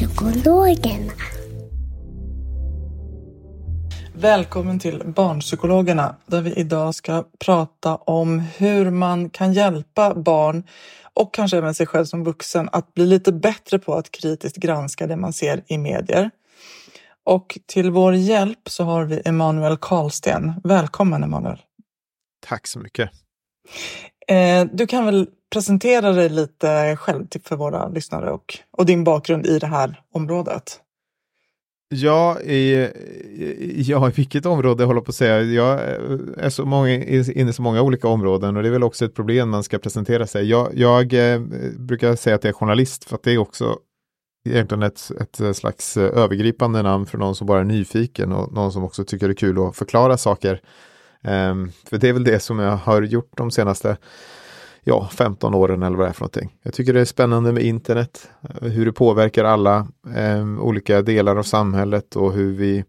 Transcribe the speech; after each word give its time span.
Barnpsykologerna. 0.00 1.12
Välkommen 4.14 4.78
till 4.78 5.02
Barnpsykologerna 5.06 6.16
där 6.26 6.42
vi 6.42 6.52
idag 6.52 6.94
ska 6.94 7.24
prata 7.38 7.96
om 7.96 8.38
hur 8.38 8.90
man 8.90 9.30
kan 9.30 9.52
hjälpa 9.52 10.14
barn 10.14 10.64
och 11.14 11.34
kanske 11.34 11.56
även 11.56 11.74
sig 11.74 11.86
själv 11.86 12.04
som 12.04 12.24
vuxen 12.24 12.68
att 12.72 12.94
bli 12.94 13.06
lite 13.06 13.32
bättre 13.32 13.78
på 13.78 13.94
att 13.94 14.10
kritiskt 14.10 14.56
granska 14.56 15.06
det 15.06 15.16
man 15.16 15.32
ser 15.32 15.64
i 15.66 15.78
medier. 15.78 16.30
Och 17.24 17.58
till 17.66 17.90
vår 17.90 18.14
hjälp 18.14 18.68
så 18.68 18.84
har 18.84 19.04
vi 19.04 19.22
Emanuel 19.24 19.76
Karlsten. 19.76 20.52
Välkommen 20.64 21.22
Emanuel! 21.22 21.62
Tack 22.46 22.66
så 22.66 22.78
mycket! 22.78 23.10
Eh, 24.30 24.66
du 24.72 24.86
kan 24.86 25.06
väl 25.06 25.28
presentera 25.52 26.12
dig 26.12 26.28
lite 26.28 26.96
själv 26.96 27.26
för 27.44 27.56
våra 27.56 27.88
lyssnare 27.88 28.30
och, 28.30 28.58
och 28.70 28.86
din 28.86 29.04
bakgrund 29.04 29.46
i 29.46 29.58
det 29.58 29.66
här 29.66 30.00
området. 30.12 30.80
Ja, 31.88 32.40
i, 32.40 32.88
ja, 33.76 34.08
i 34.08 34.12
vilket 34.12 34.46
område 34.46 34.82
jag 34.82 34.86
håller 34.86 35.00
på 35.00 35.10
att 35.10 35.14
säga. 35.14 35.42
Jag 35.42 35.72
eh, 35.72 36.18
är 36.36 36.50
så 36.50 36.64
många, 36.64 36.88
inne 36.90 37.50
i 37.50 37.52
så 37.52 37.62
många 37.62 37.82
olika 37.82 38.08
områden 38.08 38.56
och 38.56 38.62
det 38.62 38.68
är 38.68 38.72
väl 38.72 38.82
också 38.82 39.04
ett 39.04 39.14
problem 39.14 39.50
när 39.50 39.56
man 39.56 39.62
ska 39.62 39.78
presentera 39.78 40.26
sig. 40.26 40.50
Jag, 40.50 40.74
jag 40.74 41.32
eh, 41.34 41.40
brukar 41.78 42.16
säga 42.16 42.36
att 42.36 42.44
jag 42.44 42.48
är 42.48 42.54
journalist 42.54 43.04
för 43.04 43.14
att 43.14 43.22
det 43.22 43.32
är 43.32 43.38
också 43.38 43.78
egentligen 44.48 44.82
ett, 44.82 45.10
ett 45.20 45.56
slags 45.56 45.96
eh, 45.96 46.18
övergripande 46.18 46.82
namn 46.82 47.06
för 47.06 47.18
någon 47.18 47.34
som 47.34 47.46
bara 47.46 47.60
är 47.60 47.64
nyfiken 47.64 48.32
och 48.32 48.52
någon 48.52 48.72
som 48.72 48.84
också 48.84 49.04
tycker 49.04 49.28
det 49.28 49.32
är 49.32 49.36
kul 49.36 49.58
att 49.58 49.76
förklara 49.76 50.16
saker. 50.16 50.60
Um, 51.26 51.72
för 51.84 51.98
det 51.98 52.08
är 52.08 52.12
väl 52.12 52.24
det 52.24 52.40
som 52.40 52.58
jag 52.58 52.76
har 52.76 53.02
gjort 53.02 53.30
de 53.36 53.50
senaste 53.50 53.96
ja, 54.88 55.08
15 55.12 55.54
åren 55.54 55.82
eller 55.82 55.96
vad 55.96 56.06
det 56.06 56.10
är 56.10 56.12
för 56.12 56.20
någonting. 56.20 56.56
Jag 56.62 56.74
tycker 56.74 56.92
det 56.92 57.00
är 57.00 57.04
spännande 57.04 57.52
med 57.52 57.62
internet, 57.62 58.30
hur 58.60 58.86
det 58.86 58.92
påverkar 58.92 59.44
alla 59.44 59.88
eh, 60.16 60.60
olika 60.60 61.02
delar 61.02 61.36
av 61.36 61.42
samhället 61.42 62.16
och 62.16 62.32
hur 62.32 62.52
vi, 62.52 62.84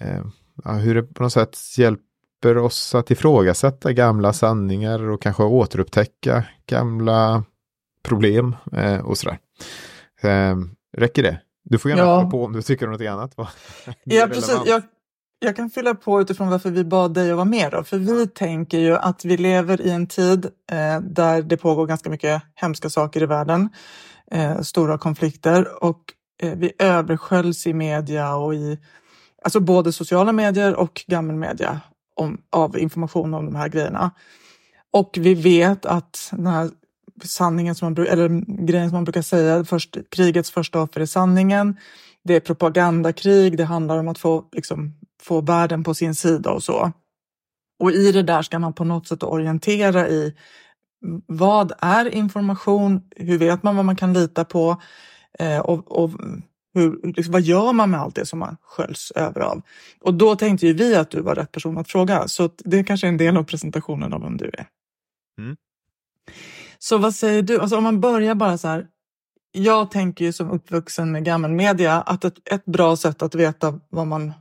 eh, 0.00 0.76
hur 0.76 0.94
det 0.94 1.02
på 1.02 1.22
något 1.22 1.32
sätt 1.32 1.56
hjälper 1.78 2.58
oss 2.58 2.94
att 2.94 3.10
ifrågasätta 3.10 3.92
gamla 3.92 4.32
sanningar 4.32 5.10
och 5.10 5.22
kanske 5.22 5.42
återupptäcka 5.42 6.44
gamla 6.66 7.44
problem 8.02 8.56
eh, 8.72 9.00
och 9.00 9.18
sådär. 9.18 9.38
Eh, 10.20 10.56
räcker 10.96 11.22
det? 11.22 11.40
Du 11.64 11.78
får 11.78 11.90
gärna 11.90 12.02
ja. 12.02 12.30
på 12.30 12.44
om 12.44 12.52
du 12.52 12.62
tycker 12.62 12.86
något 12.86 13.00
annat. 13.00 13.34
ja, 14.04 14.26
precis. 14.26 14.60
Jag, 14.66 14.82
jag 15.40 15.56
kan 15.56 15.70
fylla 15.70 15.94
på 15.94 16.20
utifrån 16.20 16.48
varför 16.48 16.70
vi 16.70 16.84
bad 16.84 17.14
dig 17.14 17.30
att 17.30 17.36
vara 17.36 17.44
med. 17.44 17.72
Då. 17.72 17.84
För 17.84 17.98
vi 17.98 18.26
tänker 18.26 18.78
ju 18.78 18.96
att 18.96 19.24
vi 19.24 19.36
lever 19.36 19.80
i 19.80 19.90
en 19.90 20.06
tid 20.06 20.44
eh, 20.44 21.00
där 21.00 21.42
det 21.42 21.56
pågår 21.56 21.86
ganska 21.86 22.10
mycket 22.10 22.42
hemska 22.54 22.90
saker 22.90 23.22
i 23.22 23.26
världen. 23.26 23.68
Eh, 24.30 24.60
stora 24.60 24.98
konflikter 24.98 25.84
och 25.84 26.00
eh, 26.42 26.54
vi 26.56 26.72
översköljs 26.78 27.66
i 27.66 27.74
media 27.74 28.34
och 28.34 28.54
i 28.54 28.78
alltså 29.42 29.60
både 29.60 29.92
sociala 29.92 30.32
medier 30.32 30.74
och 30.74 31.04
gammelmedia 31.06 31.80
om, 32.14 32.40
av 32.50 32.78
information 32.78 33.34
om 33.34 33.44
de 33.44 33.54
här 33.54 33.68
grejerna. 33.68 34.10
Och 34.90 35.18
vi 35.20 35.34
vet 35.34 35.86
att 35.86 36.28
den 36.32 36.46
här 36.46 36.70
sanningen 37.24 37.74
som 37.74 37.92
man, 37.92 38.06
eller 38.06 38.28
grejen 38.66 38.88
som 38.88 38.96
man 38.96 39.04
brukar 39.04 39.22
säga, 39.22 39.64
först, 39.64 39.96
krigets 40.10 40.50
första 40.50 40.82
offer 40.82 41.00
är 41.00 41.06
sanningen. 41.06 41.76
Det 42.24 42.34
är 42.34 42.40
propagandakrig, 42.40 43.56
det 43.56 43.64
handlar 43.64 43.98
om 43.98 44.08
att 44.08 44.18
få 44.18 44.44
liksom, 44.52 44.94
få 45.20 45.40
världen 45.40 45.84
på 45.84 45.94
sin 45.94 46.14
sida 46.14 46.50
och 46.50 46.62
så. 46.62 46.92
Och 47.80 47.92
i 47.92 48.12
det 48.12 48.22
där 48.22 48.42
ska 48.42 48.58
man 48.58 48.72
på 48.72 48.84
något 48.84 49.06
sätt 49.06 49.22
orientera 49.22 50.08
i 50.08 50.34
vad 51.26 51.72
är 51.78 52.14
information? 52.14 53.02
Hur 53.16 53.38
vet 53.38 53.62
man 53.62 53.76
vad 53.76 53.84
man 53.84 53.96
kan 53.96 54.12
lita 54.12 54.44
på? 54.44 54.82
Eh, 55.38 55.58
och, 55.58 56.02
och 56.02 56.10
hur, 56.74 57.12
liksom, 57.16 57.32
vad 57.32 57.42
gör 57.42 57.72
man 57.72 57.90
med 57.90 58.00
allt 58.00 58.14
det 58.14 58.26
som 58.26 58.38
man 58.38 58.56
sköljs 58.62 59.10
över 59.10 59.40
av? 59.40 59.62
Och 60.00 60.14
då 60.14 60.36
tänkte 60.36 60.66
ju 60.66 60.72
vi 60.72 60.96
att 60.96 61.10
du 61.10 61.20
var 61.20 61.34
rätt 61.34 61.52
person 61.52 61.78
att 61.78 61.90
fråga, 61.90 62.28
så 62.28 62.50
det 62.58 62.84
kanske 62.84 63.06
är 63.06 63.08
en 63.08 63.16
del 63.16 63.36
av 63.36 63.44
presentationen 63.44 64.12
av 64.12 64.22
vem 64.22 64.36
du 64.36 64.44
är. 64.46 64.66
Mm. 65.38 65.56
Så 66.78 66.98
vad 66.98 67.14
säger 67.14 67.42
du? 67.42 67.60
Alltså 67.60 67.76
om 67.76 67.84
man 67.84 68.00
börjar 68.00 68.34
bara 68.34 68.58
så 68.58 68.68
här. 68.68 68.86
Jag 69.52 69.90
tänker 69.90 70.24
ju 70.24 70.32
som 70.32 70.50
uppvuxen 70.50 71.12
med 71.12 71.24
gammelmedia 71.24 72.00
att 72.00 72.24
ett, 72.24 72.52
ett 72.52 72.64
bra 72.64 72.96
sätt 72.96 73.22
att 73.22 73.34
veta 73.34 73.80
vad 73.88 74.06
man 74.06 74.32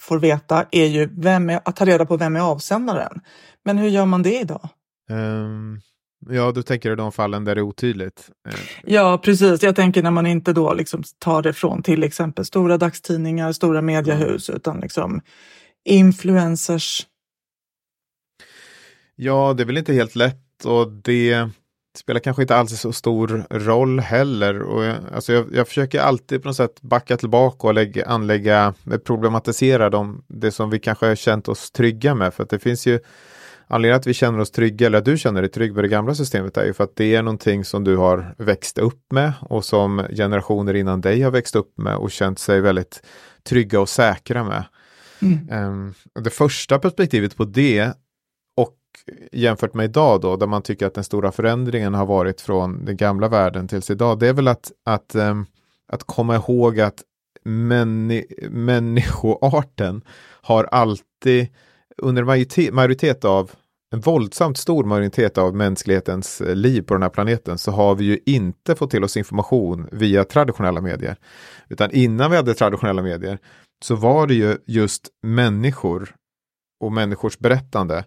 får 0.00 0.18
veta 0.18 0.66
är 0.70 0.86
ju 0.86 1.08
vem 1.16 1.50
är, 1.50 1.60
att 1.64 1.76
ta 1.76 1.84
reda 1.84 2.06
på 2.06 2.16
vem 2.16 2.36
är 2.36 2.40
avsändaren. 2.40 3.20
Men 3.64 3.78
hur 3.78 3.88
gör 3.88 4.06
man 4.06 4.22
det 4.22 4.40
idag? 4.40 4.68
Um, 5.10 5.80
ja, 6.28 6.52
du 6.52 6.62
tänker 6.62 6.92
i 6.92 6.96
de 6.96 7.12
fallen 7.12 7.44
där 7.44 7.54
det 7.54 7.60
är 7.60 7.62
otydligt? 7.62 8.30
Uh. 8.48 8.54
Ja, 8.84 9.18
precis. 9.18 9.62
Jag 9.62 9.76
tänker 9.76 10.02
när 10.02 10.10
man 10.10 10.26
inte 10.26 10.52
då 10.52 10.74
liksom 10.74 11.02
tar 11.18 11.42
det 11.42 11.52
från 11.52 11.82
till 11.82 12.02
exempel 12.02 12.44
stora 12.44 12.78
dagstidningar, 12.78 13.52
stora 13.52 13.82
mediehus, 13.82 14.48
mm. 14.48 14.56
utan 14.56 14.80
liksom 14.80 15.20
influencers. 15.84 17.06
Ja, 19.16 19.54
det 19.56 19.62
är 19.62 19.64
väl 19.64 19.78
inte 19.78 19.92
helt 19.92 20.14
lätt 20.14 20.64
och 20.64 20.92
det 20.92 21.50
spelar 21.98 22.20
kanske 22.20 22.42
inte 22.42 22.56
alls 22.56 22.80
så 22.80 22.92
stor 22.92 23.46
roll 23.50 24.00
heller. 24.00 24.62
Och 24.62 24.84
jag, 24.84 24.96
alltså 25.14 25.32
jag, 25.32 25.46
jag 25.52 25.68
försöker 25.68 26.00
alltid 26.00 26.42
på 26.42 26.48
något 26.48 26.56
sätt 26.56 26.82
backa 26.82 27.16
tillbaka 27.16 27.66
och 27.66 27.74
lägga, 27.74 28.06
anlägga, 28.06 28.74
problematisera 29.04 29.90
de, 29.90 30.24
det 30.28 30.50
som 30.50 30.70
vi 30.70 30.78
kanske 30.78 31.06
har 31.06 31.14
känt 31.14 31.48
oss 31.48 31.70
trygga 31.70 32.14
med. 32.14 32.34
För 32.34 32.42
att 32.42 32.50
det 32.50 32.58
finns 32.58 32.86
ju 32.86 33.00
anledningen 33.66 34.00
att 34.00 34.06
vi 34.06 34.14
känner 34.14 34.38
oss 34.38 34.50
trygga, 34.50 34.86
eller 34.86 34.98
att 34.98 35.04
du 35.04 35.18
känner 35.18 35.42
dig 35.42 35.50
trygg 35.50 35.74
med 35.74 35.84
det 35.84 35.88
gamla 35.88 36.14
systemet 36.14 36.56
är 36.56 36.64
ju 36.64 36.72
för 36.72 36.84
att 36.84 36.96
det 36.96 37.14
är 37.14 37.22
någonting 37.22 37.64
som 37.64 37.84
du 37.84 37.96
har 37.96 38.34
växt 38.38 38.78
upp 38.78 39.12
med 39.12 39.32
och 39.40 39.64
som 39.64 40.06
generationer 40.16 40.74
innan 40.74 41.00
dig 41.00 41.20
har 41.20 41.30
växt 41.30 41.56
upp 41.56 41.78
med 41.78 41.96
och 41.96 42.10
känt 42.10 42.38
sig 42.38 42.60
väldigt 42.60 43.02
trygga 43.42 43.80
och 43.80 43.88
säkra 43.88 44.44
med. 44.44 44.64
Mm. 45.22 45.64
Um, 45.68 45.94
det 46.24 46.30
första 46.30 46.78
perspektivet 46.78 47.36
på 47.36 47.44
det 47.44 47.92
jämfört 49.32 49.74
med 49.74 49.84
idag 49.84 50.20
då, 50.20 50.36
där 50.36 50.46
man 50.46 50.62
tycker 50.62 50.86
att 50.86 50.94
den 50.94 51.04
stora 51.04 51.32
förändringen 51.32 51.94
har 51.94 52.06
varit 52.06 52.40
från 52.40 52.84
den 52.84 52.96
gamla 52.96 53.28
världen 53.28 53.68
tills 53.68 53.90
idag, 53.90 54.18
det 54.18 54.28
är 54.28 54.32
väl 54.32 54.48
att, 54.48 54.72
att, 54.84 55.14
um, 55.14 55.46
att 55.92 56.04
komma 56.04 56.34
ihåg 56.36 56.80
att 56.80 57.02
männi 57.44 58.26
människoarten 58.50 60.02
har 60.42 60.64
alltid 60.64 61.48
under 61.96 62.24
majoritet, 62.24 62.74
majoritet 62.74 63.24
av 63.24 63.50
en 63.90 64.00
våldsamt 64.00 64.58
stor 64.58 64.84
majoritet 64.84 65.38
av 65.38 65.54
mänsklighetens 65.54 66.40
eh, 66.40 66.54
liv 66.54 66.82
på 66.82 66.94
den 66.94 67.02
här 67.02 67.10
planeten 67.10 67.58
så 67.58 67.70
har 67.70 67.94
vi 67.94 68.04
ju 68.04 68.18
inte 68.26 68.76
fått 68.76 68.90
till 68.90 69.04
oss 69.04 69.16
information 69.16 69.88
via 69.92 70.24
traditionella 70.24 70.80
medier. 70.80 71.16
Utan 71.68 71.90
innan 71.90 72.30
vi 72.30 72.36
hade 72.36 72.54
traditionella 72.54 73.02
medier 73.02 73.38
så 73.82 73.94
var 73.94 74.26
det 74.26 74.34
ju 74.34 74.56
just 74.66 75.08
människor 75.22 76.14
och 76.80 76.92
människors 76.92 77.38
berättande 77.38 78.04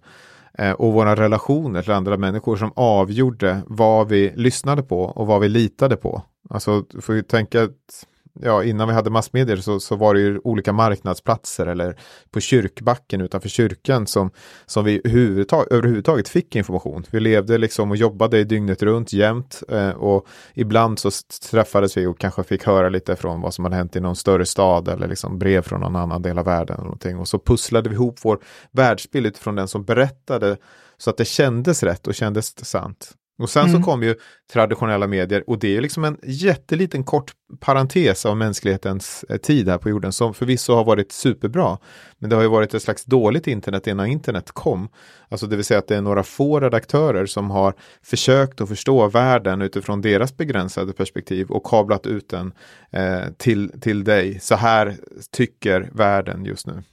Eh, 0.58 0.72
och 0.72 0.94
våra 0.94 1.16
relationer 1.16 1.82
till 1.82 1.92
andra 1.92 2.18
människor 2.18 2.56
som 2.56 2.72
avgjorde 2.76 3.62
vad 3.68 4.08
vi 4.08 4.34
lyssnade 4.36 4.84
på 4.84 5.02
och 5.02 5.28
vad 5.28 5.42
vi 5.42 5.50
litade 5.50 5.96
på. 5.96 6.22
Alltså, 6.50 6.82
du 6.90 7.02
får 7.02 7.16
ju 7.16 7.22
tänka 7.22 7.64
att 7.64 8.08
ja, 8.40 8.64
innan 8.64 8.88
vi 8.88 8.94
hade 8.94 9.10
massmedier 9.10 9.58
så, 9.58 9.80
så 9.80 9.96
var 9.96 10.14
det 10.14 10.20
ju 10.20 10.40
olika 10.44 10.74
marknadsplatser 10.74 11.68
eller 11.68 12.00
på 12.32 12.40
kyrkbacken 12.40 13.22
utanför 13.22 13.50
kyrkan 13.50 14.08
som, 14.08 14.32
som 14.66 14.86
vi 14.86 15.02
överhuvudtaget 15.06 16.30
fick 16.30 16.56
information. 16.56 17.04
Vi 17.12 17.20
levde 17.20 17.58
liksom 17.58 17.92
och 17.92 17.98
jobbade 17.98 18.44
dygnet 18.44 18.84
runt 18.84 19.14
jämt 19.14 19.64
eh, 19.70 19.90
och 19.90 20.28
ibland 20.54 21.00
så 21.00 21.10
träffades 21.52 21.98
vi 21.98 22.06
och 22.06 22.20
kanske 22.20 22.44
fick 22.44 22.66
höra 22.66 22.90
lite 22.90 23.16
från 23.16 23.42
vad 23.42 23.54
som 23.54 23.66
hade 23.66 23.76
hänt 23.76 23.96
i 23.96 24.00
någon 24.00 24.16
större 24.16 24.46
stad 24.46 24.88
eller 24.88 25.08
liksom 25.08 25.40
brev 25.40 25.62
från 25.62 25.82
någon 25.82 25.96
annan 25.96 26.22
del 26.22 26.40
av 26.40 26.46
världen. 26.46 26.76
Eller 26.76 26.84
någonting. 26.84 27.18
Och 27.18 27.28
så 27.28 27.40
pusslade 27.40 27.90
vi 27.90 27.96
ihop 27.96 28.20
vår 28.22 28.40
världsbild 28.72 29.26
utifrån 29.26 29.56
den 29.56 29.68
som 29.68 29.84
berättade 29.84 30.58
så 30.98 31.10
att 31.10 31.18
det 31.18 31.26
kändes 31.26 31.84
rätt 31.84 32.08
och 32.08 32.16
kändes 32.16 32.66
sant. 32.66 33.16
Och 33.42 33.50
sen 33.50 33.70
mm. 33.70 33.82
så 33.82 33.86
kom 33.86 34.04
ju 34.04 34.16
traditionella 34.54 35.08
medier 35.08 35.44
och 35.48 35.60
det 35.60 35.78
är 35.78 35.82
liksom 35.82 36.04
en 36.04 36.18
jätteliten 36.24 37.04
kort 37.04 37.32
parentes 37.60 38.26
av 38.26 38.38
mänsklighetens 38.38 39.26
eh, 39.30 39.38
tid 39.38 39.70
här 39.70 39.78
på 39.78 39.90
jorden 39.90 40.14
som 40.14 40.34
förvisso 40.34 40.74
har 40.74 40.84
varit 40.84 41.12
superbra. 41.12 41.78
Men 42.18 42.30
det 42.30 42.36
har 42.36 42.44
ju 42.44 42.50
varit 42.50 42.74
ett 42.74 42.84
slags 42.84 43.06
dåligt 43.06 43.48
internet 43.48 43.88
innan 43.88 44.08
internet 44.08 44.52
kom. 44.52 44.90
Alltså 45.30 45.48
det 45.48 45.56
vill 45.56 45.66
säga 45.66 45.80
att 45.80 45.88
det 45.88 45.96
är 45.96 46.02
några 46.02 46.24
få 46.24 46.60
redaktörer 46.60 47.26
som 47.26 47.52
har 47.52 47.74
försökt 48.04 48.62
att 48.62 48.70
förstå 48.70 49.08
världen 49.08 49.62
utifrån 49.62 50.02
deras 50.02 50.38
begränsade 50.38 50.94
perspektiv 50.94 51.48
och 51.50 51.66
kablat 51.66 52.08
ut 52.08 52.30
den 52.30 52.54
eh, 52.92 53.22
till, 53.38 53.82
till 53.82 54.04
dig. 54.04 54.40
Så 54.40 54.56
här 54.56 54.98
tycker 55.32 55.90
världen 55.94 56.46
just 56.46 56.68
nu. 56.68 56.84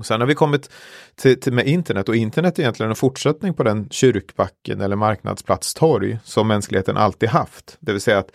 Och 0.00 0.06
sen 0.06 0.20
har 0.20 0.28
vi 0.28 0.34
kommit 0.34 0.70
till, 1.14 1.40
till, 1.40 1.52
med 1.52 1.66
internet 1.66 2.08
och 2.08 2.16
internet 2.16 2.58
är 2.58 2.62
egentligen 2.62 2.90
en 2.90 2.96
fortsättning 2.96 3.54
på 3.54 3.62
den 3.62 3.88
kyrkbacken 3.90 4.80
eller 4.80 4.96
marknadsplatstorg 4.96 6.18
som 6.24 6.48
mänskligheten 6.48 6.96
alltid 6.96 7.28
haft. 7.28 7.76
Det 7.80 7.92
vill 7.92 8.00
säga 8.00 8.18
att 8.18 8.30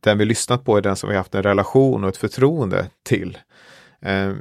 den 0.00 0.18
vi 0.18 0.24
lyssnat 0.24 0.64
på 0.64 0.76
är 0.76 0.80
den 0.80 0.96
som 0.96 1.08
vi 1.08 1.16
haft 1.16 1.34
en 1.34 1.42
relation 1.42 2.04
och 2.04 2.08
ett 2.08 2.16
förtroende 2.16 2.86
till. 3.02 3.38
Eh, 4.02 4.32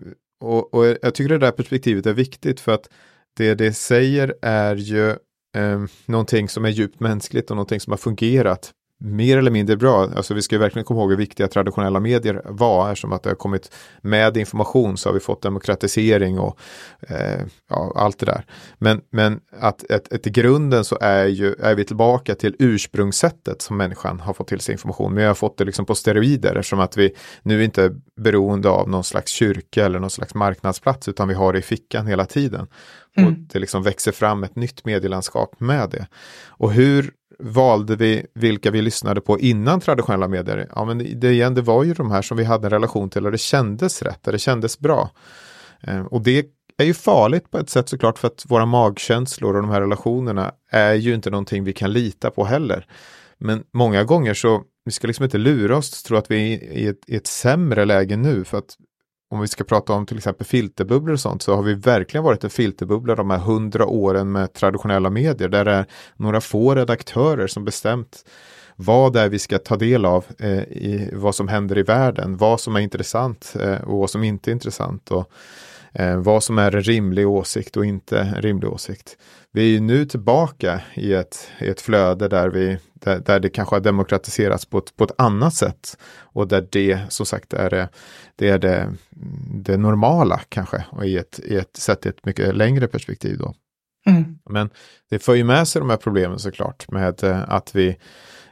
och, 0.41 0.73
och, 0.73 0.85
jag 1.01 1.15
tycker 1.15 1.29
det 1.29 1.37
där 1.37 1.51
perspektivet 1.51 2.05
är 2.05 2.13
viktigt 2.13 2.59
för 2.59 2.71
att 2.71 2.89
det 3.37 3.53
det 3.53 3.73
säger 3.73 4.35
är 4.41 4.75
ju 4.75 5.09
eh, 5.55 5.83
någonting 6.05 6.49
som 6.49 6.65
är 6.65 6.69
djupt 6.69 6.99
mänskligt 6.99 7.51
och 7.51 7.55
någonting 7.55 7.79
som 7.79 7.91
har 7.91 7.97
fungerat 7.97 8.71
mer 9.01 9.37
eller 9.37 9.51
mindre 9.51 9.77
bra. 9.77 10.09
Alltså 10.15 10.33
vi 10.33 10.41
ska 10.41 10.57
verkligen 10.57 10.85
komma 10.85 10.99
ihåg 10.99 11.09
hur 11.09 11.17
viktiga 11.17 11.47
traditionella 11.47 11.99
medier 11.99 12.41
var. 12.45 12.91
Eftersom 12.91 13.13
att 13.13 13.23
det 13.23 13.29
har 13.29 13.35
kommit 13.35 13.75
med 14.01 14.37
information 14.37 14.97
så 14.97 15.09
har 15.09 15.13
vi 15.13 15.19
fått 15.19 15.41
demokratisering 15.41 16.39
och 16.39 16.59
eh, 17.07 17.41
ja, 17.69 17.93
allt 17.95 18.19
det 18.19 18.25
där. 18.25 18.45
Men, 18.77 19.01
men 19.09 19.39
att, 19.59 19.91
att, 19.91 20.13
att 20.13 20.27
i 20.27 20.29
grunden 20.29 20.85
så 20.85 20.97
är, 21.01 21.25
ju, 21.25 21.53
är 21.53 21.75
vi 21.75 21.85
tillbaka 21.85 22.35
till 22.35 22.55
ursprungssättet 22.59 23.61
som 23.61 23.77
människan 23.77 24.19
har 24.19 24.33
fått 24.33 24.47
till 24.47 24.59
sig 24.59 24.73
information. 24.73 25.13
Men 25.13 25.21
vi 25.21 25.27
har 25.27 25.33
fått 25.33 25.57
det 25.57 25.65
liksom 25.65 25.85
på 25.85 25.95
steroider 25.95 26.55
eftersom 26.55 26.79
att 26.79 26.97
vi 26.97 27.15
nu 27.43 27.63
inte 27.63 27.83
är 27.83 27.91
beroende 28.21 28.69
av 28.69 28.89
någon 28.89 29.03
slags 29.03 29.31
kyrka 29.31 29.85
eller 29.85 29.99
någon 29.99 30.09
slags 30.09 30.35
marknadsplats 30.35 31.07
utan 31.07 31.27
vi 31.27 31.33
har 31.33 31.53
det 31.53 31.59
i 31.59 31.61
fickan 31.61 32.07
hela 32.07 32.25
tiden. 32.25 32.67
Mm. 33.17 33.29
Och 33.29 33.39
det 33.39 33.59
liksom 33.59 33.83
växer 33.83 34.11
fram 34.11 34.43
ett 34.43 34.55
nytt 34.55 34.85
medielandskap 34.85 35.59
med 35.59 35.89
det. 35.89 36.07
Och 36.47 36.73
hur 36.73 37.11
valde 37.41 37.95
vi 37.95 38.25
vilka 38.33 38.71
vi 38.71 38.81
lyssnade 38.81 39.21
på 39.21 39.39
innan 39.39 39.79
traditionella 39.79 40.27
medier? 40.27 40.67
Ja, 40.75 40.85
men 40.85 41.19
det, 41.19 41.31
igen, 41.31 41.53
det 41.53 41.61
var 41.61 41.83
ju 41.83 41.93
de 41.93 42.11
här 42.11 42.21
som 42.21 42.37
vi 42.37 42.43
hade 42.43 42.67
en 42.67 42.71
relation 42.71 43.09
till 43.09 43.25
och 43.25 43.31
det 43.31 43.37
kändes 43.37 44.01
rätt, 44.01 44.27
och 44.27 44.33
det 44.33 44.39
kändes 44.39 44.79
bra. 44.79 45.09
Eh, 45.81 46.05
och 46.05 46.21
det 46.21 46.45
är 46.77 46.85
ju 46.85 46.93
farligt 46.93 47.51
på 47.51 47.57
ett 47.57 47.69
sätt 47.69 47.89
såklart 47.89 48.19
för 48.19 48.27
att 48.27 48.45
våra 48.47 48.65
magkänslor 48.65 49.55
och 49.55 49.61
de 49.61 49.71
här 49.71 49.81
relationerna 49.81 50.51
är 50.71 50.93
ju 50.93 51.13
inte 51.13 51.29
någonting 51.29 51.63
vi 51.63 51.73
kan 51.73 51.93
lita 51.93 52.31
på 52.31 52.45
heller. 52.45 52.85
Men 53.37 53.63
många 53.73 54.03
gånger 54.03 54.33
så, 54.33 54.63
vi 54.85 54.91
ska 54.91 55.07
liksom 55.07 55.23
inte 55.23 55.37
lura 55.37 55.77
oss 55.77 56.03
tro 56.03 56.17
att 56.17 56.31
vi 56.31 56.53
är 56.53 56.73
i 56.73 56.87
ett, 56.87 57.01
i 57.07 57.15
ett 57.15 57.27
sämre 57.27 57.85
läge 57.85 58.17
nu 58.17 58.43
för 58.43 58.57
att 58.57 58.75
om 59.31 59.41
vi 59.41 59.47
ska 59.47 59.63
prata 59.63 59.93
om 59.93 60.05
till 60.05 60.17
exempel 60.17 60.47
filterbubblor 60.47 61.13
och 61.13 61.19
sånt 61.19 61.41
så 61.41 61.55
har 61.55 61.63
vi 61.63 61.73
verkligen 61.73 62.23
varit 62.23 62.43
en 62.43 62.49
filterbubbla 62.49 63.15
de 63.15 63.29
här 63.29 63.37
hundra 63.37 63.85
åren 63.85 64.31
med 64.31 64.53
traditionella 64.53 65.09
medier 65.09 65.49
där 65.49 65.65
det 65.65 65.71
är 65.71 65.85
några 66.15 66.41
få 66.41 66.75
redaktörer 66.75 67.47
som 67.47 67.65
bestämt 67.65 68.25
vad 68.75 69.13
det 69.13 69.21
är 69.21 69.29
vi 69.29 69.39
ska 69.39 69.59
ta 69.59 69.75
del 69.75 70.05
av 70.05 70.25
eh, 70.39 70.61
i 70.61 71.09
vad 71.13 71.35
som 71.35 71.47
händer 71.47 71.77
i 71.77 71.83
världen, 71.83 72.37
vad 72.37 72.59
som 72.59 72.75
är 72.75 72.79
intressant 72.79 73.55
eh, 73.59 73.81
och 73.81 73.97
vad 73.97 74.09
som 74.09 74.23
inte 74.23 74.49
är 74.49 74.53
intressant. 74.53 75.11
Och 75.11 75.31
eh, 75.93 76.17
vad 76.17 76.43
som 76.43 76.57
är 76.57 76.75
en 76.75 76.81
rimlig 76.81 77.27
åsikt 77.27 77.77
och 77.77 77.85
inte 77.85 78.19
en 78.19 78.41
rimlig 78.41 78.69
åsikt. 78.69 79.17
Vi 79.51 79.75
är 79.75 79.81
nu 79.81 80.05
tillbaka 80.05 80.81
i 80.93 81.13
ett, 81.13 81.51
i 81.59 81.67
ett 81.67 81.81
flöde 81.81 82.27
där 82.27 82.49
vi 82.49 82.77
där, 82.93 83.19
där 83.19 83.39
det 83.39 83.49
kanske 83.49 83.75
har 83.75 83.81
demokratiserats 83.81 84.65
på 84.65 84.77
ett, 84.77 84.95
på 84.95 85.03
ett 85.03 85.11
annat 85.17 85.53
sätt. 85.53 85.97
Och 86.19 86.47
där 86.47 86.67
det 86.71 86.99
som 87.09 87.25
sagt 87.25 87.53
är 87.53 87.69
det, 87.69 87.89
det, 88.35 88.49
är 88.49 88.59
det, 88.59 88.93
det 89.53 89.77
normala 89.77 90.41
kanske, 90.49 90.85
och 90.91 91.05
i 91.05 91.17
ett, 91.17 91.39
i 91.39 91.55
ett 91.55 91.77
sett 91.77 92.05
i 92.05 92.09
ett 92.09 92.25
mycket 92.25 92.55
längre 92.55 92.87
perspektiv 92.87 93.37
då. 93.37 93.53
Mm. 94.05 94.39
Men 94.49 94.69
det 95.09 95.19
för 95.19 95.33
ju 95.33 95.43
med 95.43 95.67
sig 95.67 95.79
de 95.79 95.89
här 95.89 95.97
problemen 95.97 96.39
såklart 96.39 96.91
med 96.91 97.23
eh, 97.23 97.43
att 97.47 97.75
vi 97.75 97.97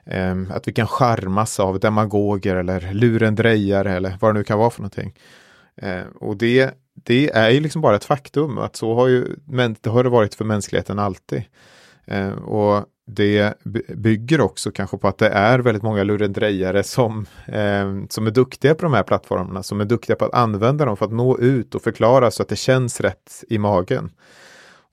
eh, 0.06 0.36
att 0.50 0.68
vi 0.68 0.74
kan 0.74 0.88
charmas 0.88 1.60
av 1.60 1.80
demagoger 1.80 2.56
eller 2.56 2.94
lurendrejare 2.94 3.92
eller 3.92 4.18
vad 4.22 4.34
det 4.34 4.40
nu 4.40 4.44
kan 4.44 4.60
vara 4.60 4.70
för 4.70 4.82
någonting. 4.82 5.14
Eh, 5.82 6.04
och 6.16 6.38
det, 6.38 6.74
det 7.04 7.30
är 7.30 7.50
ju 7.50 7.60
liksom 7.60 7.82
bara 7.82 7.96
ett 7.96 8.04
faktum 8.04 8.58
att 8.58 8.76
så 8.76 8.94
har 8.96 9.08
ju, 9.08 9.36
men 9.46 9.76
det 9.82 9.90
har 9.90 10.04
det 10.04 10.10
varit 10.10 10.36
för 10.36 10.46
mänskligheten 10.46 11.00
alltid. 11.00 11.44
Eh, 12.06 12.32
och 12.32 12.86
det 13.08 13.54
bygger 13.96 14.42
också 14.42 14.72
kanske 14.72 14.98
på 14.98 15.08
att 15.08 15.18
det 15.18 15.30
är 15.30 15.60
väldigt 15.60 15.84
många 15.84 16.04
lurendrejare 16.04 16.84
som, 16.84 17.26
eh, 17.46 18.08
som 18.10 18.28
är 18.28 18.32
duktiga 18.32 18.76
på 18.76 18.84
de 18.84 18.94
här 18.94 19.04
plattformarna, 19.04 19.64
som 19.64 19.82
är 19.82 19.86
duktiga 19.86 20.16
på 20.16 20.26
att 20.26 20.34
använda 20.34 20.86
dem 20.86 20.98
för 20.98 21.06
att 21.06 21.12
nå 21.12 21.38
ut 21.40 21.76
och 21.76 21.82
förklara 21.82 22.32
så 22.32 22.44
att 22.44 22.50
det 22.50 22.56
känns 22.56 23.02
rätt 23.02 23.44
i 23.50 23.58
magen. 23.58 24.12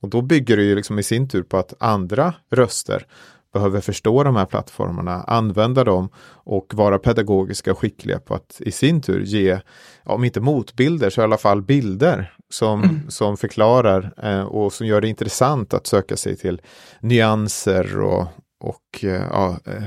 Och 0.01 0.09
då 0.09 0.21
bygger 0.21 0.57
det 0.57 0.63
ju 0.63 0.75
liksom 0.75 0.99
i 0.99 1.03
sin 1.03 1.29
tur 1.29 1.43
på 1.43 1.57
att 1.57 1.73
andra 1.79 2.33
röster 2.51 3.05
behöver 3.53 3.81
förstå 3.81 4.23
de 4.23 4.35
här 4.35 4.45
plattformarna, 4.45 5.23
använda 5.23 5.83
dem 5.83 6.09
och 6.29 6.73
vara 6.73 6.99
pedagogiska 6.99 7.71
och 7.71 7.77
skickliga 7.77 8.19
på 8.19 8.35
att 8.35 8.61
i 8.61 8.71
sin 8.71 9.01
tur 9.01 9.23
ge, 9.23 9.59
om 10.03 10.23
inte 10.23 10.39
motbilder 10.39 11.09
så 11.09 11.21
i 11.21 11.23
alla 11.23 11.37
fall 11.37 11.61
bilder 11.61 12.33
som, 12.49 12.83
mm. 12.83 13.09
som 13.09 13.37
förklarar 13.37 14.13
eh, 14.23 14.41
och 14.41 14.73
som 14.73 14.87
gör 14.87 15.01
det 15.01 15.07
intressant 15.07 15.73
att 15.73 15.87
söka 15.87 16.17
sig 16.17 16.35
till 16.35 16.61
nyanser 16.99 17.99
och, 17.99 18.27
och 18.59 19.03
eh, 19.03 19.23
ja, 19.31 19.59
eh, 19.65 19.83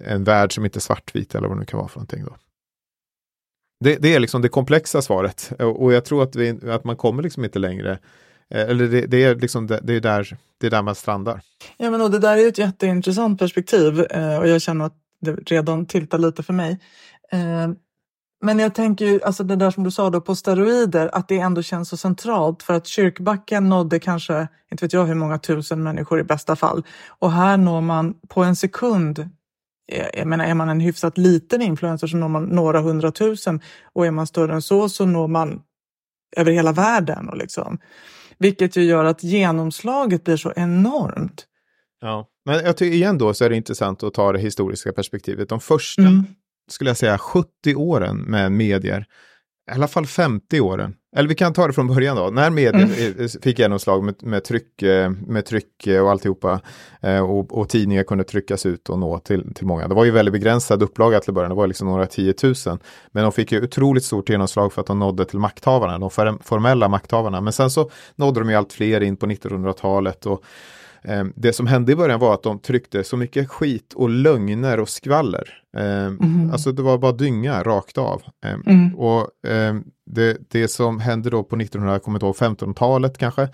en 0.00 0.24
värld 0.24 0.54
som 0.54 0.64
inte 0.64 0.78
är 0.78 0.80
svartvit 0.80 1.34
eller 1.34 1.48
vad 1.48 1.56
det 1.56 1.60
nu 1.60 1.66
kan 1.66 1.78
vara 1.78 1.88
för 1.88 1.98
någonting. 1.98 2.24
Då. 2.24 2.36
Det, 3.84 3.96
det 3.96 4.14
är 4.14 4.20
liksom 4.20 4.42
det 4.42 4.48
komplexa 4.48 5.02
svaret 5.02 5.52
och 5.58 5.92
jag 5.92 6.04
tror 6.04 6.22
att, 6.22 6.36
vi, 6.36 6.70
att 6.70 6.84
man 6.84 6.96
kommer 6.96 7.22
liksom 7.22 7.44
inte 7.44 7.58
längre 7.58 7.98
Eh, 8.54 8.70
eller 8.70 8.88
det, 8.88 9.06
det, 9.06 9.24
är 9.24 9.34
liksom 9.34 9.66
det, 9.66 9.80
det, 9.82 9.94
är 9.94 10.00
där, 10.00 10.36
det 10.58 10.66
är 10.66 10.70
där 10.70 10.82
man 10.82 10.94
strandar. 10.94 11.40
Ja, 11.76 11.90
men 11.90 12.00
och 12.00 12.10
det 12.10 12.18
där 12.18 12.36
är 12.36 12.48
ett 12.48 12.58
jätteintressant 12.58 13.38
perspektiv 13.38 14.00
eh, 14.10 14.38
och 14.38 14.48
jag 14.48 14.62
känner 14.62 14.84
att 14.84 14.94
det 15.20 15.32
redan 15.32 15.86
tiltar 15.86 16.18
lite 16.18 16.42
för 16.42 16.52
mig. 16.52 16.80
Eh, 17.32 17.68
men 18.40 18.58
jag 18.58 18.74
tänker 18.74 19.04
ju, 19.04 19.22
alltså 19.22 19.44
det 19.44 19.56
där 19.56 19.70
som 19.70 19.84
du 19.84 19.90
sa 19.90 20.10
då 20.10 20.20
på 20.20 20.34
steroider, 20.34 21.10
att 21.12 21.28
det 21.28 21.38
ändå 21.38 21.62
känns 21.62 21.88
så 21.88 21.96
centralt 21.96 22.62
för 22.62 22.74
att 22.74 22.86
kyrkbacken 22.86 23.68
nådde 23.68 23.98
kanske, 23.98 24.48
inte 24.70 24.84
vet 24.84 24.92
jag 24.92 25.06
hur 25.06 25.14
många 25.14 25.38
tusen 25.38 25.82
människor 25.82 26.20
i 26.20 26.24
bästa 26.24 26.56
fall. 26.56 26.84
Och 27.08 27.32
här 27.32 27.56
når 27.56 27.80
man 27.80 28.14
på 28.28 28.42
en 28.42 28.56
sekund 28.56 29.18
eh, 29.92 30.06
jag 30.14 30.26
menar, 30.26 30.44
är 30.44 30.54
man 30.54 30.68
en 30.68 30.80
hyfsat 30.80 31.18
liten 31.18 31.62
influencer 31.62 32.06
så 32.06 32.16
når 32.16 32.28
man 32.28 32.44
några 32.44 32.80
hundratusen 32.80 33.60
och 33.92 34.06
är 34.06 34.10
man 34.10 34.26
större 34.26 34.54
än 34.54 34.62
så 34.62 34.88
så 34.88 35.06
når 35.06 35.28
man 35.28 35.62
över 36.36 36.52
hela 36.52 36.72
världen. 36.72 37.28
Och 37.28 37.36
liksom. 37.36 37.78
Vilket 38.38 38.76
ju 38.76 38.82
gör 38.82 39.04
att 39.04 39.22
genomslaget 39.22 40.24
blir 40.24 40.36
så 40.36 40.52
enormt. 40.56 41.46
Ja, 42.00 42.28
men 42.44 42.64
jag 42.64 42.76
tycker 42.76 42.96
igen 42.96 43.18
då 43.18 43.34
så 43.34 43.44
är 43.44 43.50
det 43.50 43.56
intressant 43.56 44.02
att 44.02 44.14
ta 44.14 44.32
det 44.32 44.38
historiska 44.38 44.92
perspektivet. 44.92 45.48
De 45.48 45.60
första, 45.60 46.02
mm. 46.02 46.24
skulle 46.70 46.90
jag 46.90 46.96
säga, 46.96 47.18
70 47.18 47.74
åren 47.74 48.16
med 48.16 48.52
medier, 48.52 49.06
i 49.68 49.74
alla 49.74 49.88
fall 49.88 50.06
50 50.06 50.60
åren, 50.60 50.94
eller 51.16 51.28
vi 51.28 51.34
kan 51.34 51.52
ta 51.52 51.66
det 51.66 51.72
från 51.72 51.86
början 51.86 52.16
då. 52.16 52.30
När 52.30 52.50
media 52.50 52.80
mm. 52.80 53.28
fick 53.42 53.58
genomslag 53.58 54.04
med, 54.04 54.14
med, 54.22 54.44
tryck, 54.44 54.82
eh, 54.82 55.10
med 55.10 55.46
tryck 55.46 55.88
och 56.02 56.10
alltihopa 56.10 56.60
eh, 57.02 57.30
och, 57.30 57.58
och 57.58 57.68
tidningar 57.68 58.02
kunde 58.02 58.24
tryckas 58.24 58.66
ut 58.66 58.88
och 58.88 58.98
nå 58.98 59.18
till, 59.18 59.54
till 59.54 59.66
många. 59.66 59.88
Det 59.88 59.94
var 59.94 60.04
ju 60.04 60.10
väldigt 60.10 60.32
begränsad 60.32 60.82
upplaga 60.82 61.20
till 61.20 61.32
början, 61.32 61.50
det 61.50 61.56
var 61.56 61.66
liksom 61.66 61.88
några 61.88 62.06
tiotusen. 62.06 62.78
Men 63.12 63.22
de 63.22 63.32
fick 63.32 63.52
ju 63.52 63.64
otroligt 63.64 64.04
stort 64.04 64.28
genomslag 64.28 64.72
för 64.72 64.80
att 64.80 64.86
de 64.86 64.98
nådde 64.98 65.24
till 65.24 65.38
makthavarna, 65.38 65.98
de 65.98 66.38
formella 66.42 66.88
makthavarna. 66.88 67.40
Men 67.40 67.52
sen 67.52 67.70
så 67.70 67.90
nådde 68.16 68.40
de 68.40 68.50
ju 68.50 68.56
allt 68.56 68.72
fler 68.72 69.00
in 69.00 69.16
på 69.16 69.26
1900-talet 69.26 70.26
och 70.26 70.42
Eh, 70.42 70.77
det 71.34 71.52
som 71.52 71.66
hände 71.66 71.92
i 71.92 71.96
början 71.96 72.20
var 72.20 72.34
att 72.34 72.42
de 72.42 72.58
tryckte 72.58 73.04
så 73.04 73.16
mycket 73.16 73.48
skit 73.48 73.92
och 73.94 74.10
lögner 74.10 74.80
och 74.80 74.88
skvaller. 74.88 75.62
mm. 75.76 76.50
Alltså 76.52 76.72
det 76.72 76.82
var 76.82 76.98
bara 76.98 77.12
dynga 77.12 77.62
rakt 77.62 77.98
av. 77.98 78.22
Eh, 78.44 78.56
mm. 78.66 78.96
Och 78.96 79.28
det, 80.06 80.38
det 80.50 80.68
som 80.68 81.00
hände 81.00 81.30
då 81.30 81.44
på 81.44 81.56
1900, 81.56 81.98
15-talet 81.98 83.18
kanske, 83.18 83.48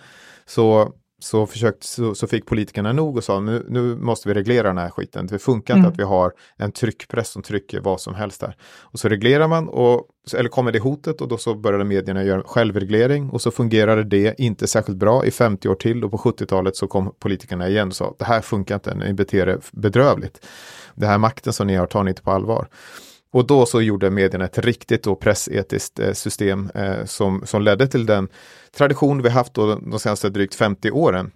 så 0.47 0.93
så, 1.25 1.47
försökt, 1.47 1.85
så, 1.85 2.15
så, 2.15 2.27
fick 2.27 2.47
politikerna 2.47 2.93
nog 2.93 3.17
och 3.17 3.25
sa 3.25 3.41
nu, 3.41 3.67
nu 3.69 3.97
måste 3.97 4.29
vi 4.29 4.35
reglera 4.35 4.69
den 4.69 4.79
här 4.79 4.91
skiten. 4.91 5.27
Det 5.27 5.39
funkar 5.39 5.75
inte 5.75 5.81
mm. 5.81 5.93
att 5.93 5.99
vi 5.99 6.03
har 6.03 6.33
en 6.57 6.73
tryckpress 6.73 7.29
som 7.29 7.43
trycker 7.43 7.81
vad 7.81 8.01
som 8.01 8.15
helst 8.15 8.41
där. 8.41 8.57
Och 8.81 8.99
så 8.99 9.09
reglerar 9.09 9.49
man, 9.49 9.69
och, 9.69 10.09
eller 10.37 10.49
kommer 10.49 10.73
det 10.73 10.79
hotet 10.79 11.21
och 11.21 11.29
då 11.29 11.39
så 11.39 11.55
började 11.55 11.85
medierna 11.85 12.25
göra 12.25 12.43
självreglering 12.43 13.31
och 13.31 13.43
så 13.43 13.51
fungerade 13.51 14.05
det 14.05 14.41
inte 14.41 14.67
särskilt 14.67 14.99
bra 14.99 15.25
i 15.25 15.31
50 15.31 15.69
år 15.69 15.75
till 15.75 16.05
och 16.05 16.11
på 16.11 16.17
70-talet 16.17 16.77
så 16.77 16.87
kom 16.87 17.15
politikerna 17.19 17.69
igen 17.69 17.89
och 17.89 17.97
sa 17.97 18.15
det 18.19 18.25
här 18.25 18.41
funkar 18.41 18.75
inte, 18.75 18.95
ni 18.95 19.13
beter 19.13 19.49
er 19.49 19.59
bedrövligt. 19.73 20.47
Det 20.95 21.07
här 21.07 21.19
makten 21.19 21.53
som 21.53 21.67
ni 21.67 21.75
har 21.75 21.87
tar 21.87 22.05
ni 22.05 22.11
inte 22.11 22.23
på 22.23 22.31
allvar. 22.31 22.69
Och 23.35 23.47
då 23.47 23.67
så 23.67 23.81
gjorde 23.81 24.11
medierna 24.11 24.45
ett 24.45 24.59
riktigt 24.59 25.03
då 25.03 25.17
pressetiskt 25.17 25.99
eh, 25.99 26.13
system 26.13 26.71
eh, 26.75 27.05
som, 27.05 27.47
som 27.47 27.63
ledde 27.63 27.87
till 27.87 28.07
den 28.07 28.29
tradition 28.77 29.23
vi 29.23 29.29
haft 29.29 29.55
då 29.55 29.75
de 29.75 29.99
senaste 29.99 30.31
drygt 30.31 30.55
50 30.55 30.91
åren. 30.91 31.31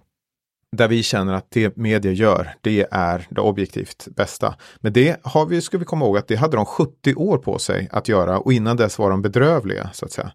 Där 0.77 0.87
vi 0.87 1.03
känner 1.03 1.33
att 1.33 1.45
det 1.49 1.77
media 1.77 2.11
gör, 2.11 2.55
det 2.61 2.87
är 2.91 3.27
det 3.29 3.41
objektivt 3.41 4.07
bästa. 4.15 4.55
Men 4.77 4.93
det 4.93 5.19
har 5.23 5.45
vi, 5.45 5.61
ska 5.61 5.77
vi 5.77 5.85
komma 5.85 6.05
ihåg 6.05 6.17
att 6.17 6.27
det 6.27 6.35
hade 6.35 6.57
de 6.57 6.65
70 6.65 7.15
år 7.15 7.37
på 7.37 7.59
sig 7.59 7.87
att 7.91 8.07
göra 8.07 8.39
och 8.39 8.53
innan 8.53 8.77
dess 8.77 8.99
var 8.99 9.09
de 9.09 9.21
bedrövliga 9.21 9.89
så 9.93 10.05
att 10.05 10.11
säga. 10.11 10.31